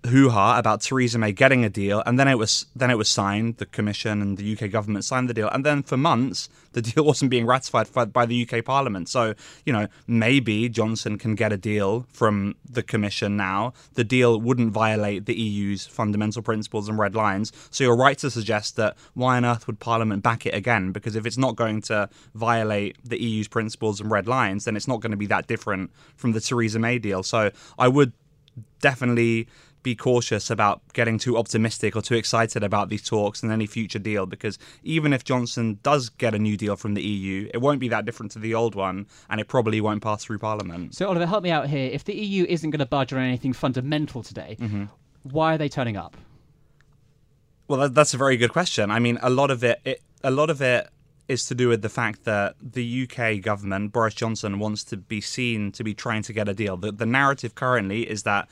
hoo-ha 0.08 0.58
about 0.58 0.82
Theresa 0.82 1.18
May 1.20 1.32
getting 1.32 1.64
a 1.64 1.70
deal, 1.70 2.02
and 2.06 2.20
then 2.20 2.28
it 2.28 2.38
was 2.38 2.66
then 2.76 2.90
it 2.90 2.98
was 2.98 3.10
signed. 3.10 3.58
The 3.58 3.66
Commission 3.66 4.22
and 4.22 4.38
the 4.38 4.54
UK 4.54 4.72
government 4.72 5.06
signed 5.06 5.30
the 5.30 5.34
deal, 5.34 5.50
and 5.50 5.66
then 5.66 5.84
for 5.84 5.98
months 5.98 6.50
the 6.74 6.82
deal 6.82 7.04
wasn't 7.04 7.30
being 7.30 7.46
ratified 7.46 7.88
fi- 7.88 8.06
by 8.06 8.26
the 8.26 8.48
UK 8.48 8.66
Parliament. 8.66 9.10
So 9.10 9.36
you 9.66 9.74
know 9.74 9.88
maybe 10.08 10.70
Johnson 10.70 11.18
can 11.18 11.36
get 11.36 11.54
a 11.54 11.58
deal 11.58 12.08
from 12.12 12.56
the 12.68 12.82
Commission 12.82 13.38
now. 13.38 13.74
The 13.94 14.04
deal 14.04 14.40
wouldn't 14.40 14.72
violate 14.72 15.26
the 15.26 15.36
EU's 15.36 15.86
fundamental 15.86 16.42
principles 16.42 16.90
and 16.90 16.98
red 16.98 17.16
lines. 17.16 17.52
So 17.70 17.84
you're 17.84 17.96
right 17.96 18.18
to 18.20 18.32
suggest 18.32 18.76
that 18.78 18.98
why 19.14 19.38
on 19.38 19.46
earth 19.46 19.68
would 19.68 19.80
Parliament 19.80 20.24
back 20.24 20.46
it 20.46 20.56
again? 20.56 20.92
Because 20.92 21.16
if 21.16 21.26
it's 21.26 21.38
not 21.38 21.56
going 21.56 21.82
to 21.84 22.10
violate 22.34 22.98
the 23.04 23.22
EU's 23.22 23.48
principles 23.48 24.02
and 24.02 24.10
red 24.10 24.28
lines, 24.28 24.66
then 24.66 24.76
it's 24.76 24.88
not 24.88 25.00
going 25.00 25.12
to 25.12 25.18
be 25.18 25.28
that 25.28 25.48
different 25.48 25.92
from 26.16 26.32
the 26.32 26.40
Theresa 26.40 26.80
May 26.80 26.98
deal. 26.98 27.22
So 27.22 27.52
I 27.78 27.88
would 27.88 28.14
definitely 28.82 29.48
be 29.84 29.96
cautious 29.96 30.50
about 30.50 30.82
getting 30.94 31.18
too 31.18 31.38
optimistic 31.38 31.96
or 31.96 32.02
too 32.02 32.16
excited 32.16 32.64
about 32.64 32.90
these 32.90 33.02
talks 33.02 33.42
and 33.44 33.52
any 33.52 33.66
future 33.66 34.00
deal 34.00 34.26
because 34.26 34.60
even 34.84 35.12
if 35.14 35.24
Johnson 35.24 35.80
does 35.84 36.10
get 36.10 36.36
a 36.36 36.40
new 36.40 36.56
deal 36.58 36.76
from 36.76 36.94
the 36.94 37.02
EU, 37.02 37.50
it 37.54 37.58
won't 37.58 37.80
be 37.80 37.88
that 37.90 38.06
different 38.06 38.32
to 38.34 38.40
the 38.40 38.54
old 38.54 38.76
one 38.76 39.08
and 39.30 39.42
it 39.42 39.48
probably 39.48 39.82
won't 39.82 40.02
pass 40.04 40.24
through 40.24 40.40
Parliament. 40.40 40.94
So, 40.96 41.08
Oliver, 41.08 41.26
help 41.26 41.44
me 41.44 41.52
out 41.52 41.68
here. 41.68 41.90
If 41.92 42.04
the 42.04 42.14
EU 42.14 42.46
isn't 42.48 42.70
going 42.70 42.80
to 42.80 42.86
budge 42.86 43.12
on 43.14 43.20
anything 43.20 43.54
fundamental 43.54 44.24
today, 44.24 44.58
Mm-hmm. 44.60 44.86
why 45.24 45.56
are 45.56 45.58
they 45.58 45.70
turning 45.70 45.98
up? 45.98 46.16
Well, 47.68 47.90
that's 47.90 48.14
a 48.14 48.18
very 48.18 48.38
good 48.38 48.52
question. 48.52 48.92
I 48.92 49.00
mean, 49.00 49.18
a 49.22 49.30
lot 49.30 49.50
of 49.50 49.64
it, 49.64 49.80
it, 49.86 50.02
a 50.24 50.32
lot 50.32 50.50
of 50.50 50.62
it 50.62 50.90
is 51.28 51.46
to 51.46 51.56
do 51.56 51.70
with 51.70 51.82
the 51.82 51.90
fact 51.90 52.26
that 52.26 52.56
the 52.62 53.08
UK 53.10 53.42
government, 53.42 53.94
Boris 53.94 54.14
Johnson, 54.14 54.60
wants 54.60 54.84
to 54.86 54.98
be 54.98 55.22
seen 55.22 55.72
to 55.72 55.84
be 55.84 55.94
trying 55.94 56.22
to 56.24 56.34
get 56.34 56.50
a 56.50 56.54
deal. 56.54 56.76
The, 56.76 56.92
the 56.92 57.06
narrative 57.06 57.56
currently 57.56 58.02
is 58.10 58.24
that 58.24 58.50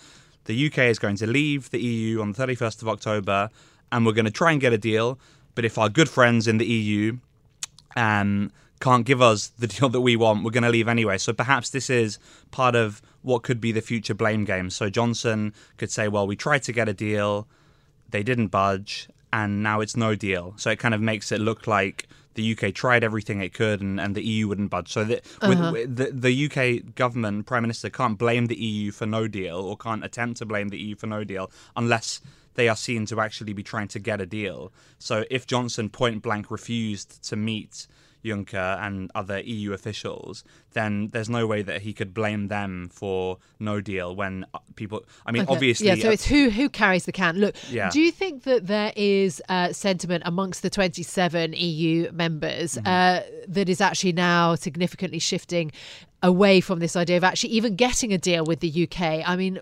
the 0.49 0.65
UK 0.65 0.79
is 0.79 0.97
going 0.97 1.15
to 1.15 1.27
leave 1.27 1.69
the 1.69 1.79
EU 1.79 2.21
on 2.21 2.31
the 2.31 2.47
31st 2.47 2.81
of 2.81 2.89
October, 2.89 3.51
and 3.91 4.03
we're 4.03 4.13
going 4.13 4.25
to 4.25 4.31
try 4.31 4.51
and 4.51 4.59
get 4.59 4.73
a 4.73 4.79
deal. 4.79 5.19
But 5.53 5.63
if 5.63 5.77
our 5.77 5.89
good 5.89 6.09
friends 6.09 6.47
in 6.47 6.57
the 6.57 6.65
EU 6.65 7.19
um, 7.95 8.51
can't 8.79 9.05
give 9.05 9.21
us 9.21 9.49
the 9.49 9.67
deal 9.73 9.89
that 9.89 10.01
we 10.01 10.15
want, 10.15 10.43
we're 10.43 10.49
going 10.49 10.63
to 10.63 10.71
leave 10.71 10.87
anyway. 10.87 11.19
So 11.19 11.33
perhaps 11.33 11.69
this 11.69 11.87
is 11.87 12.17
part 12.49 12.75
of 12.75 12.99
what 13.21 13.43
could 13.43 13.61
be 13.61 13.71
the 13.71 13.81
future 13.81 14.15
blame 14.15 14.43
game. 14.43 14.71
So 14.71 14.89
Johnson 14.89 15.53
could 15.77 15.91
say, 15.91 16.07
well, 16.07 16.25
we 16.25 16.35
tried 16.35 16.63
to 16.63 16.71
get 16.71 16.89
a 16.89 16.93
deal, 16.93 17.47
they 18.09 18.23
didn't 18.23 18.47
budge, 18.47 19.07
and 19.31 19.61
now 19.61 19.81
it's 19.81 19.95
no 19.95 20.15
deal. 20.15 20.55
So 20.57 20.71
it 20.71 20.79
kind 20.79 20.95
of 20.95 21.01
makes 21.01 21.31
it 21.31 21.39
look 21.39 21.67
like 21.67 22.07
the 22.35 22.57
UK 22.57 22.73
tried 22.73 23.03
everything 23.03 23.41
it 23.41 23.53
could 23.53 23.81
and, 23.81 23.99
and 23.99 24.15
the 24.15 24.23
EU 24.23 24.47
wouldn't 24.47 24.69
budge. 24.69 24.91
So 24.91 25.03
the, 25.03 25.17
uh-huh. 25.41 25.49
with, 25.49 25.71
with 25.71 25.95
the, 25.95 26.29
the 26.29 26.45
UK 26.45 26.95
government, 26.95 27.45
Prime 27.45 27.63
Minister, 27.63 27.89
can't 27.89 28.17
blame 28.17 28.47
the 28.47 28.55
EU 28.55 28.91
for 28.91 29.05
no 29.05 29.27
deal 29.27 29.57
or 29.57 29.77
can't 29.77 30.03
attempt 30.03 30.37
to 30.37 30.45
blame 30.45 30.69
the 30.69 30.77
EU 30.77 30.95
for 30.95 31.07
no 31.07 31.23
deal 31.23 31.51
unless 31.75 32.21
they 32.55 32.67
are 32.67 32.75
seen 32.75 33.05
to 33.07 33.21
actually 33.21 33.53
be 33.53 33.63
trying 33.63 33.87
to 33.87 33.99
get 33.99 34.21
a 34.21 34.25
deal. 34.25 34.71
So 34.97 35.23
if 35.29 35.47
Johnson 35.47 35.89
point 35.89 36.21
blank 36.21 36.51
refused 36.51 37.23
to 37.29 37.35
meet 37.35 37.87
Juncker 38.23 38.77
and 38.85 39.09
other 39.15 39.39
EU 39.39 39.73
officials, 39.73 40.43
then 40.73 41.09
there's 41.11 41.29
no 41.29 41.47
way 41.47 41.61
that 41.61 41.81
he 41.81 41.93
could 41.93 42.13
blame 42.13 42.47
them 42.47 42.89
for 42.91 43.37
no 43.59 43.81
deal 43.81 44.15
when 44.15 44.45
uh, 44.53 44.59
people. 44.75 45.03
I 45.25 45.31
mean, 45.31 45.43
Okay. 45.43 45.53
obviously, 45.53 45.87
yeah. 45.87 45.95
So 45.95 46.09
it's 46.09 46.25
who 46.25 46.49
who 46.49 46.69
carries 46.69 47.05
the 47.05 47.11
can. 47.11 47.37
Look, 47.37 47.55
Yeah. 47.69 47.89
do 47.89 47.99
you 48.01 48.11
think 48.11 48.43
that 48.43 48.67
there 48.67 48.91
is 48.95 49.41
uh, 49.49 49.71
sentiment 49.73 50.23
amongst 50.25 50.61
the 50.61 50.69
27 50.69 51.53
EU 51.53 52.11
members 52.11 52.75
Mm-hmm. 52.75 52.87
uh, 52.87 53.19
that 53.47 53.69
is 53.69 53.81
actually 53.81 54.13
now 54.13 54.55
significantly 54.55 55.19
shifting 55.19 55.71
away 56.21 56.61
from 56.61 56.79
this 56.79 56.95
idea 56.95 57.17
of 57.17 57.23
actually 57.23 57.51
even 57.51 57.75
getting 57.75 58.13
a 58.13 58.17
deal 58.17 58.43
with 58.43 58.59
the 58.59 58.87
UK? 58.87 59.27
I 59.27 59.35
mean, 59.35 59.59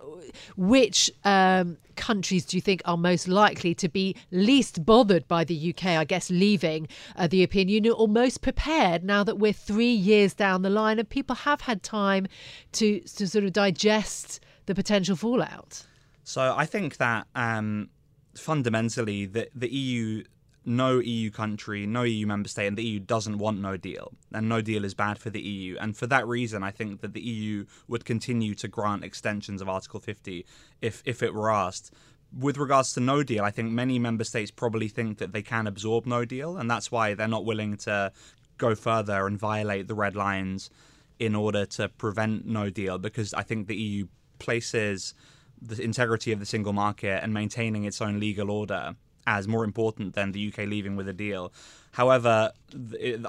which 0.55 1.11
um, 1.23 1.77
countries 1.95 2.45
do 2.45 2.57
you 2.57 2.61
think 2.61 2.81
are 2.85 2.97
most 2.97 3.27
likely 3.27 3.73
to 3.75 3.89
be 3.89 4.15
least 4.31 4.85
bothered 4.85 5.27
by 5.27 5.43
the 5.43 5.73
UK? 5.73 5.85
I 5.87 6.03
guess 6.03 6.29
leaving 6.29 6.87
uh, 7.15 7.27
the 7.27 7.37
European 7.37 7.69
Union 7.69 7.93
or 7.97 8.07
most 8.07 8.41
prepared 8.41 9.03
now 9.03 9.23
that 9.23 9.37
we're 9.37 9.53
three 9.53 9.91
years 9.91 10.33
down 10.33 10.61
the 10.61 10.69
line 10.69 10.99
and 10.99 11.09
people 11.09 11.35
have 11.35 11.61
had 11.61 11.83
time 11.83 12.27
to 12.73 12.99
to 13.01 13.27
sort 13.27 13.43
of 13.45 13.53
digest 13.53 14.39
the 14.65 14.75
potential 14.75 15.15
fallout. 15.15 15.85
So 16.23 16.53
I 16.55 16.65
think 16.65 16.97
that 16.97 17.27
um, 17.35 17.89
fundamentally, 18.35 19.25
the 19.25 19.49
the 19.55 19.69
EU, 19.69 20.23
no 20.67 20.99
EU 20.99 21.31
country, 21.31 21.87
no 21.87 22.03
EU 22.03 22.27
member 22.27 22.49
state, 22.49 22.67
and 22.67 22.77
the 22.77 22.83
EU 22.83 22.99
doesn't 22.99 23.37
want 23.37 23.59
no 23.61 23.77
deal, 23.77 24.11
and 24.33 24.49
no 24.49 24.61
deal 24.61 24.83
is 24.83 24.93
bad 24.93 25.17
for 25.17 25.29
the 25.29 25.41
EU. 25.41 25.77
And 25.79 25.95
for 25.95 26.07
that 26.07 26.27
reason, 26.27 26.61
I 26.61 26.71
think 26.71 26.99
that 26.99 27.13
the 27.13 27.21
EU 27.21 27.65
would 27.87 28.03
continue 28.03 28.53
to 28.55 28.67
grant 28.67 29.05
extensions 29.05 29.61
of 29.61 29.69
Article 29.69 30.01
50 30.01 30.45
if 30.81 31.01
if 31.05 31.23
it 31.23 31.33
were 31.33 31.49
asked. 31.49 31.93
With 32.37 32.57
regards 32.57 32.91
to 32.93 32.99
no 32.99 33.23
deal, 33.23 33.45
I 33.45 33.51
think 33.51 33.71
many 33.71 33.97
member 33.97 34.25
states 34.25 34.51
probably 34.51 34.89
think 34.89 35.19
that 35.19 35.31
they 35.31 35.41
can 35.41 35.67
absorb 35.67 36.05
no 36.05 36.25
deal, 36.25 36.57
and 36.57 36.69
that's 36.69 36.91
why 36.91 37.13
they're 37.13 37.29
not 37.29 37.45
willing 37.45 37.77
to 37.77 38.11
go 38.57 38.75
further 38.75 39.25
and 39.25 39.39
violate 39.39 39.87
the 39.87 39.95
red 39.95 40.15
lines 40.17 40.69
in 41.17 41.33
order 41.33 41.65
to 41.65 41.87
prevent 41.87 42.45
no 42.45 42.69
deal 42.69 42.97
because 42.97 43.33
I 43.33 43.43
think 43.43 43.67
the 43.67 43.75
EU 43.75 44.07
places 44.37 45.13
the 45.61 45.81
integrity 45.81 46.31
of 46.31 46.39
the 46.39 46.45
single 46.45 46.73
market 46.73 47.23
and 47.23 47.33
maintaining 47.33 47.85
its 47.85 48.01
own 48.01 48.19
legal 48.19 48.51
order 48.51 48.95
as 49.27 49.47
more 49.47 49.63
important 49.63 50.15
than 50.15 50.31
the 50.31 50.47
UK 50.47 50.59
leaving 50.59 50.95
with 50.95 51.07
a 51.07 51.13
deal. 51.13 51.53
However, 51.91 52.51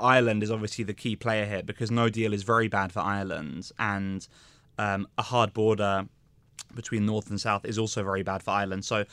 Ireland 0.00 0.42
is 0.42 0.50
obviously 0.50 0.84
the 0.84 0.94
key 0.94 1.16
player 1.16 1.44
here 1.44 1.62
because 1.62 1.90
no 1.90 2.08
deal 2.08 2.32
is 2.32 2.44
very 2.44 2.68
bad 2.68 2.92
for 2.92 3.00
Ireland 3.00 3.70
and 3.78 4.26
um, 4.78 5.08
a 5.18 5.22
hard 5.22 5.52
border 5.52 6.06
between 6.74 7.04
north 7.04 7.28
and 7.30 7.40
south 7.40 7.64
is 7.64 7.78
also 7.78 8.02
very 8.04 8.22
bad 8.22 8.42
for 8.42 8.52
Ireland. 8.52 8.84
So 8.84 9.04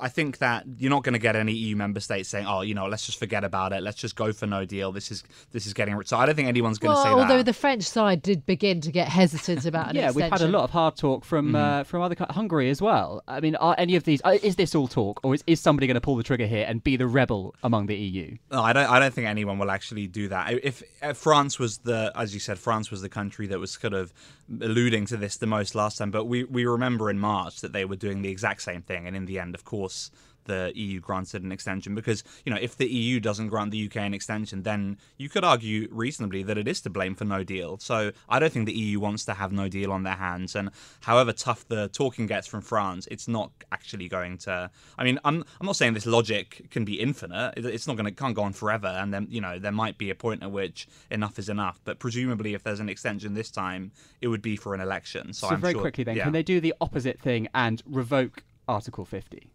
I 0.00 0.08
think 0.08 0.38
that 0.38 0.64
you're 0.78 0.90
not 0.90 1.02
going 1.02 1.14
to 1.14 1.18
get 1.18 1.36
any 1.36 1.52
EU 1.52 1.76
member 1.76 2.00
states 2.00 2.28
saying, 2.28 2.46
"Oh, 2.46 2.60
you 2.62 2.74
know, 2.74 2.86
let's 2.86 3.06
just 3.06 3.18
forget 3.18 3.44
about 3.44 3.72
it. 3.72 3.82
Let's 3.82 3.96
just 3.96 4.16
go 4.16 4.32
for 4.32 4.46
no 4.46 4.64
deal. 4.64 4.92
This 4.92 5.10
is 5.10 5.24
this 5.52 5.66
is 5.66 5.72
getting." 5.72 6.00
So 6.04 6.16
I 6.16 6.26
don't 6.26 6.34
think 6.34 6.48
anyone's 6.48 6.78
going 6.78 6.90
to 6.90 6.94
Well, 6.96 7.04
say 7.04 7.10
although 7.10 7.38
that. 7.38 7.46
the 7.46 7.52
French 7.52 7.84
side 7.84 8.20
did 8.22 8.44
begin 8.44 8.80
to 8.82 8.92
get 8.92 9.08
hesitant 9.08 9.64
about 9.64 9.90
an 9.90 9.96
yeah, 9.96 10.10
we've 10.10 10.30
had 10.30 10.42
a 10.42 10.48
lot 10.48 10.64
of 10.64 10.70
hard 10.70 10.96
talk 10.96 11.24
from 11.24 11.54
uh, 11.54 11.84
from 11.84 12.02
other 12.02 12.16
Hungary 12.30 12.70
as 12.70 12.82
well. 12.82 13.22
I 13.28 13.40
mean, 13.40 13.56
are 13.56 13.74
any 13.78 13.96
of 13.96 14.04
these? 14.04 14.20
Uh, 14.24 14.38
is 14.42 14.56
this 14.56 14.74
all 14.74 14.88
talk, 14.88 15.20
or 15.22 15.34
is, 15.34 15.44
is 15.46 15.60
somebody 15.60 15.86
going 15.86 15.94
to 15.94 16.00
pull 16.00 16.16
the 16.16 16.22
trigger 16.22 16.46
here 16.46 16.66
and 16.68 16.82
be 16.82 16.96
the 16.96 17.06
rebel 17.06 17.54
among 17.62 17.86
the 17.86 17.96
EU? 17.96 18.36
No, 18.50 18.62
I 18.62 18.72
don't. 18.72 18.90
I 18.90 18.98
don't 18.98 19.14
think 19.14 19.26
anyone 19.26 19.58
will 19.58 19.70
actually 19.70 20.06
do 20.06 20.28
that. 20.28 20.52
If, 20.62 20.82
if 21.02 21.16
France 21.16 21.58
was 21.58 21.78
the, 21.78 22.12
as 22.14 22.34
you 22.34 22.40
said, 22.40 22.58
France 22.58 22.90
was 22.90 23.00
the 23.00 23.08
country 23.08 23.46
that 23.46 23.58
was 23.58 23.76
kind 23.76 23.94
of 23.94 24.12
alluding 24.60 25.06
to 25.06 25.16
this 25.16 25.36
the 25.36 25.46
most 25.46 25.74
last 25.74 25.98
time. 25.98 26.10
But 26.10 26.24
we 26.24 26.44
we 26.44 26.66
remember 26.66 27.10
in 27.10 27.18
March 27.18 27.60
that 27.60 27.72
they 27.72 27.84
were 27.84 27.96
doing 27.96 28.22
the 28.22 28.28
exact 28.30 28.62
same 28.62 28.82
thing, 28.82 29.06
and 29.06 29.16
in 29.16 29.26
the 29.26 29.38
end, 29.38 29.54
of 29.54 29.64
course, 29.68 30.10
the 30.48 30.72
EU 30.74 30.98
granted 30.98 31.44
an 31.44 31.52
extension 31.52 31.94
because 31.94 32.24
you 32.44 32.50
know 32.52 32.58
if 32.60 32.76
the 32.76 32.88
EU 32.88 33.20
doesn't 33.20 33.48
grant 33.48 33.70
the 33.70 33.86
UK 33.86 33.96
an 33.98 34.14
extension, 34.14 34.62
then 34.62 34.98
you 35.16 35.28
could 35.28 35.44
argue 35.44 35.86
reasonably 35.92 36.42
that 36.42 36.58
it 36.58 36.66
is 36.66 36.80
to 36.80 36.90
blame 36.90 37.14
for 37.14 37.24
no 37.24 37.44
deal. 37.44 37.78
So 37.78 38.10
I 38.28 38.38
don't 38.38 38.52
think 38.52 38.66
the 38.66 38.72
EU 38.72 38.98
wants 38.98 39.24
to 39.26 39.34
have 39.34 39.52
no 39.52 39.68
deal 39.68 39.92
on 39.92 40.02
their 40.02 40.16
hands. 40.16 40.56
And 40.56 40.70
however 41.02 41.32
tough 41.32 41.68
the 41.68 41.88
talking 41.88 42.26
gets 42.26 42.46
from 42.48 42.62
France, 42.62 43.06
it's 43.10 43.28
not 43.28 43.52
actually 43.70 44.08
going 44.08 44.38
to. 44.38 44.70
I 44.98 45.04
mean, 45.04 45.20
I'm 45.24 45.44
I'm 45.60 45.66
not 45.66 45.76
saying 45.76 45.94
this 45.94 46.06
logic 46.06 46.68
can 46.70 46.84
be 46.84 46.98
infinite. 46.98 47.52
It's 47.58 47.86
not 47.86 47.96
going 47.96 48.06
to 48.06 48.12
can't 48.12 48.34
go 48.34 48.42
on 48.42 48.54
forever. 48.54 48.88
And 48.88 49.12
then 49.14 49.28
you 49.30 49.40
know 49.40 49.58
there 49.58 49.72
might 49.72 49.98
be 49.98 50.10
a 50.10 50.14
point 50.14 50.42
at 50.42 50.50
which 50.50 50.88
enough 51.10 51.38
is 51.38 51.48
enough. 51.48 51.78
But 51.84 51.98
presumably, 51.98 52.54
if 52.54 52.62
there's 52.64 52.80
an 52.80 52.88
extension 52.88 53.34
this 53.34 53.50
time, 53.50 53.92
it 54.22 54.28
would 54.28 54.42
be 54.42 54.56
for 54.56 54.74
an 54.74 54.80
election. 54.80 55.32
So, 55.34 55.48
So, 55.48 55.54
I'm 55.54 55.60
very 55.60 55.74
sure, 55.74 55.82
quickly 55.82 56.04
then, 56.04 56.16
yeah. 56.16 56.24
can 56.24 56.32
they 56.32 56.42
do 56.42 56.60
the 56.60 56.74
opposite 56.80 57.20
thing 57.20 57.48
and 57.54 57.82
revoke 57.86 58.44
Article 58.66 59.04
50? 59.04 59.50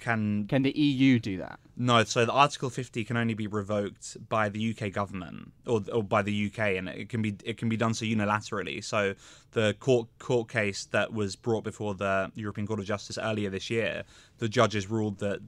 Can 0.00 0.46
Can 0.46 0.62
the 0.62 0.76
EU 0.78 1.18
do 1.18 1.38
that? 1.38 1.58
No, 1.76 2.04
so 2.04 2.24
the 2.24 2.32
Article 2.32 2.70
50 2.70 3.04
can 3.04 3.16
only 3.16 3.34
be 3.34 3.46
revoked 3.46 4.28
by 4.28 4.48
the 4.48 4.74
UK 4.74 4.92
government 4.92 5.52
or, 5.66 5.82
or 5.92 6.02
by 6.02 6.22
the 6.22 6.46
UK, 6.46 6.76
and 6.76 6.88
it 6.88 7.08
can 7.08 7.22
be 7.22 7.36
it 7.44 7.56
can 7.56 7.68
be 7.68 7.76
done 7.76 7.94
so 7.94 8.04
unilaterally. 8.04 8.82
So 8.82 9.14
the 9.52 9.74
court 9.80 10.08
court 10.18 10.48
case 10.48 10.86
that 10.86 11.12
was 11.12 11.36
brought 11.36 11.64
before 11.64 11.94
the 11.94 12.30
European 12.34 12.66
Court 12.66 12.80
of 12.80 12.86
Justice 12.86 13.18
earlier 13.18 13.50
this 13.50 13.70
year, 13.70 14.04
the 14.38 14.48
judges 14.48 14.90
ruled 14.90 15.18
that 15.18 15.40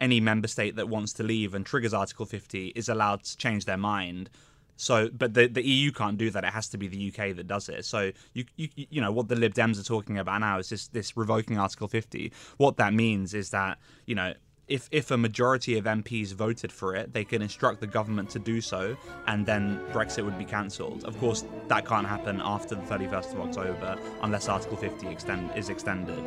any 0.00 0.20
member 0.20 0.48
state 0.48 0.76
that 0.76 0.88
wants 0.88 1.12
to 1.14 1.22
leave 1.22 1.54
and 1.54 1.64
triggers 1.64 1.94
Article 1.94 2.26
50 2.26 2.68
is 2.74 2.88
allowed 2.88 3.22
to 3.24 3.36
change 3.36 3.64
their 3.64 3.76
mind 3.76 4.28
So, 4.76 5.08
but 5.10 5.34
the 5.34 5.46
the 5.46 5.66
EU 5.66 5.92
can't 5.92 6.18
do 6.18 6.30
that. 6.30 6.44
It 6.44 6.52
has 6.52 6.68
to 6.70 6.78
be 6.78 6.88
the 6.88 7.08
UK 7.08 7.36
that 7.36 7.46
does 7.46 7.68
it. 7.68 7.84
So, 7.84 8.12
you 8.32 8.44
you 8.56 8.68
you 8.76 9.00
know 9.00 9.12
what 9.12 9.28
the 9.28 9.36
Lib 9.36 9.54
Dems 9.54 9.80
are 9.80 9.84
talking 9.84 10.18
about 10.18 10.40
now 10.40 10.58
is 10.58 10.68
this 10.68 10.88
this 10.88 11.16
revoking 11.16 11.58
Article 11.58 11.88
50. 11.88 12.32
What 12.56 12.76
that 12.78 12.92
means 12.94 13.34
is 13.34 13.50
that 13.50 13.78
you 14.06 14.14
know 14.14 14.34
if 14.68 14.88
if 14.90 15.10
a 15.10 15.16
majority 15.16 15.76
of 15.78 15.84
MPs 15.84 16.32
voted 16.32 16.72
for 16.72 16.94
it, 16.94 17.12
they 17.12 17.24
can 17.24 17.42
instruct 17.42 17.80
the 17.80 17.86
government 17.86 18.30
to 18.30 18.38
do 18.38 18.60
so, 18.60 18.96
and 19.26 19.44
then 19.44 19.80
Brexit 19.92 20.24
would 20.24 20.38
be 20.38 20.44
cancelled. 20.44 21.04
Of 21.04 21.18
course, 21.18 21.44
that 21.68 21.86
can't 21.86 22.06
happen 22.06 22.40
after 22.42 22.74
the 22.74 22.82
31st 22.82 23.34
of 23.34 23.40
October 23.40 23.98
unless 24.22 24.48
Article 24.48 24.76
50 24.76 25.06
extend, 25.08 25.50
is 25.56 25.68
extended. 25.68 26.22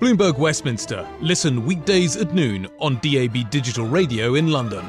Bloomberg 0.00 0.38
Westminster. 0.38 1.08
Listen 1.20 1.66
weekdays 1.66 2.16
at 2.16 2.32
noon 2.32 2.68
on 2.78 3.00
DAB 3.00 3.50
Digital 3.50 3.86
Radio 3.86 4.36
in 4.36 4.48
London. 4.48 4.88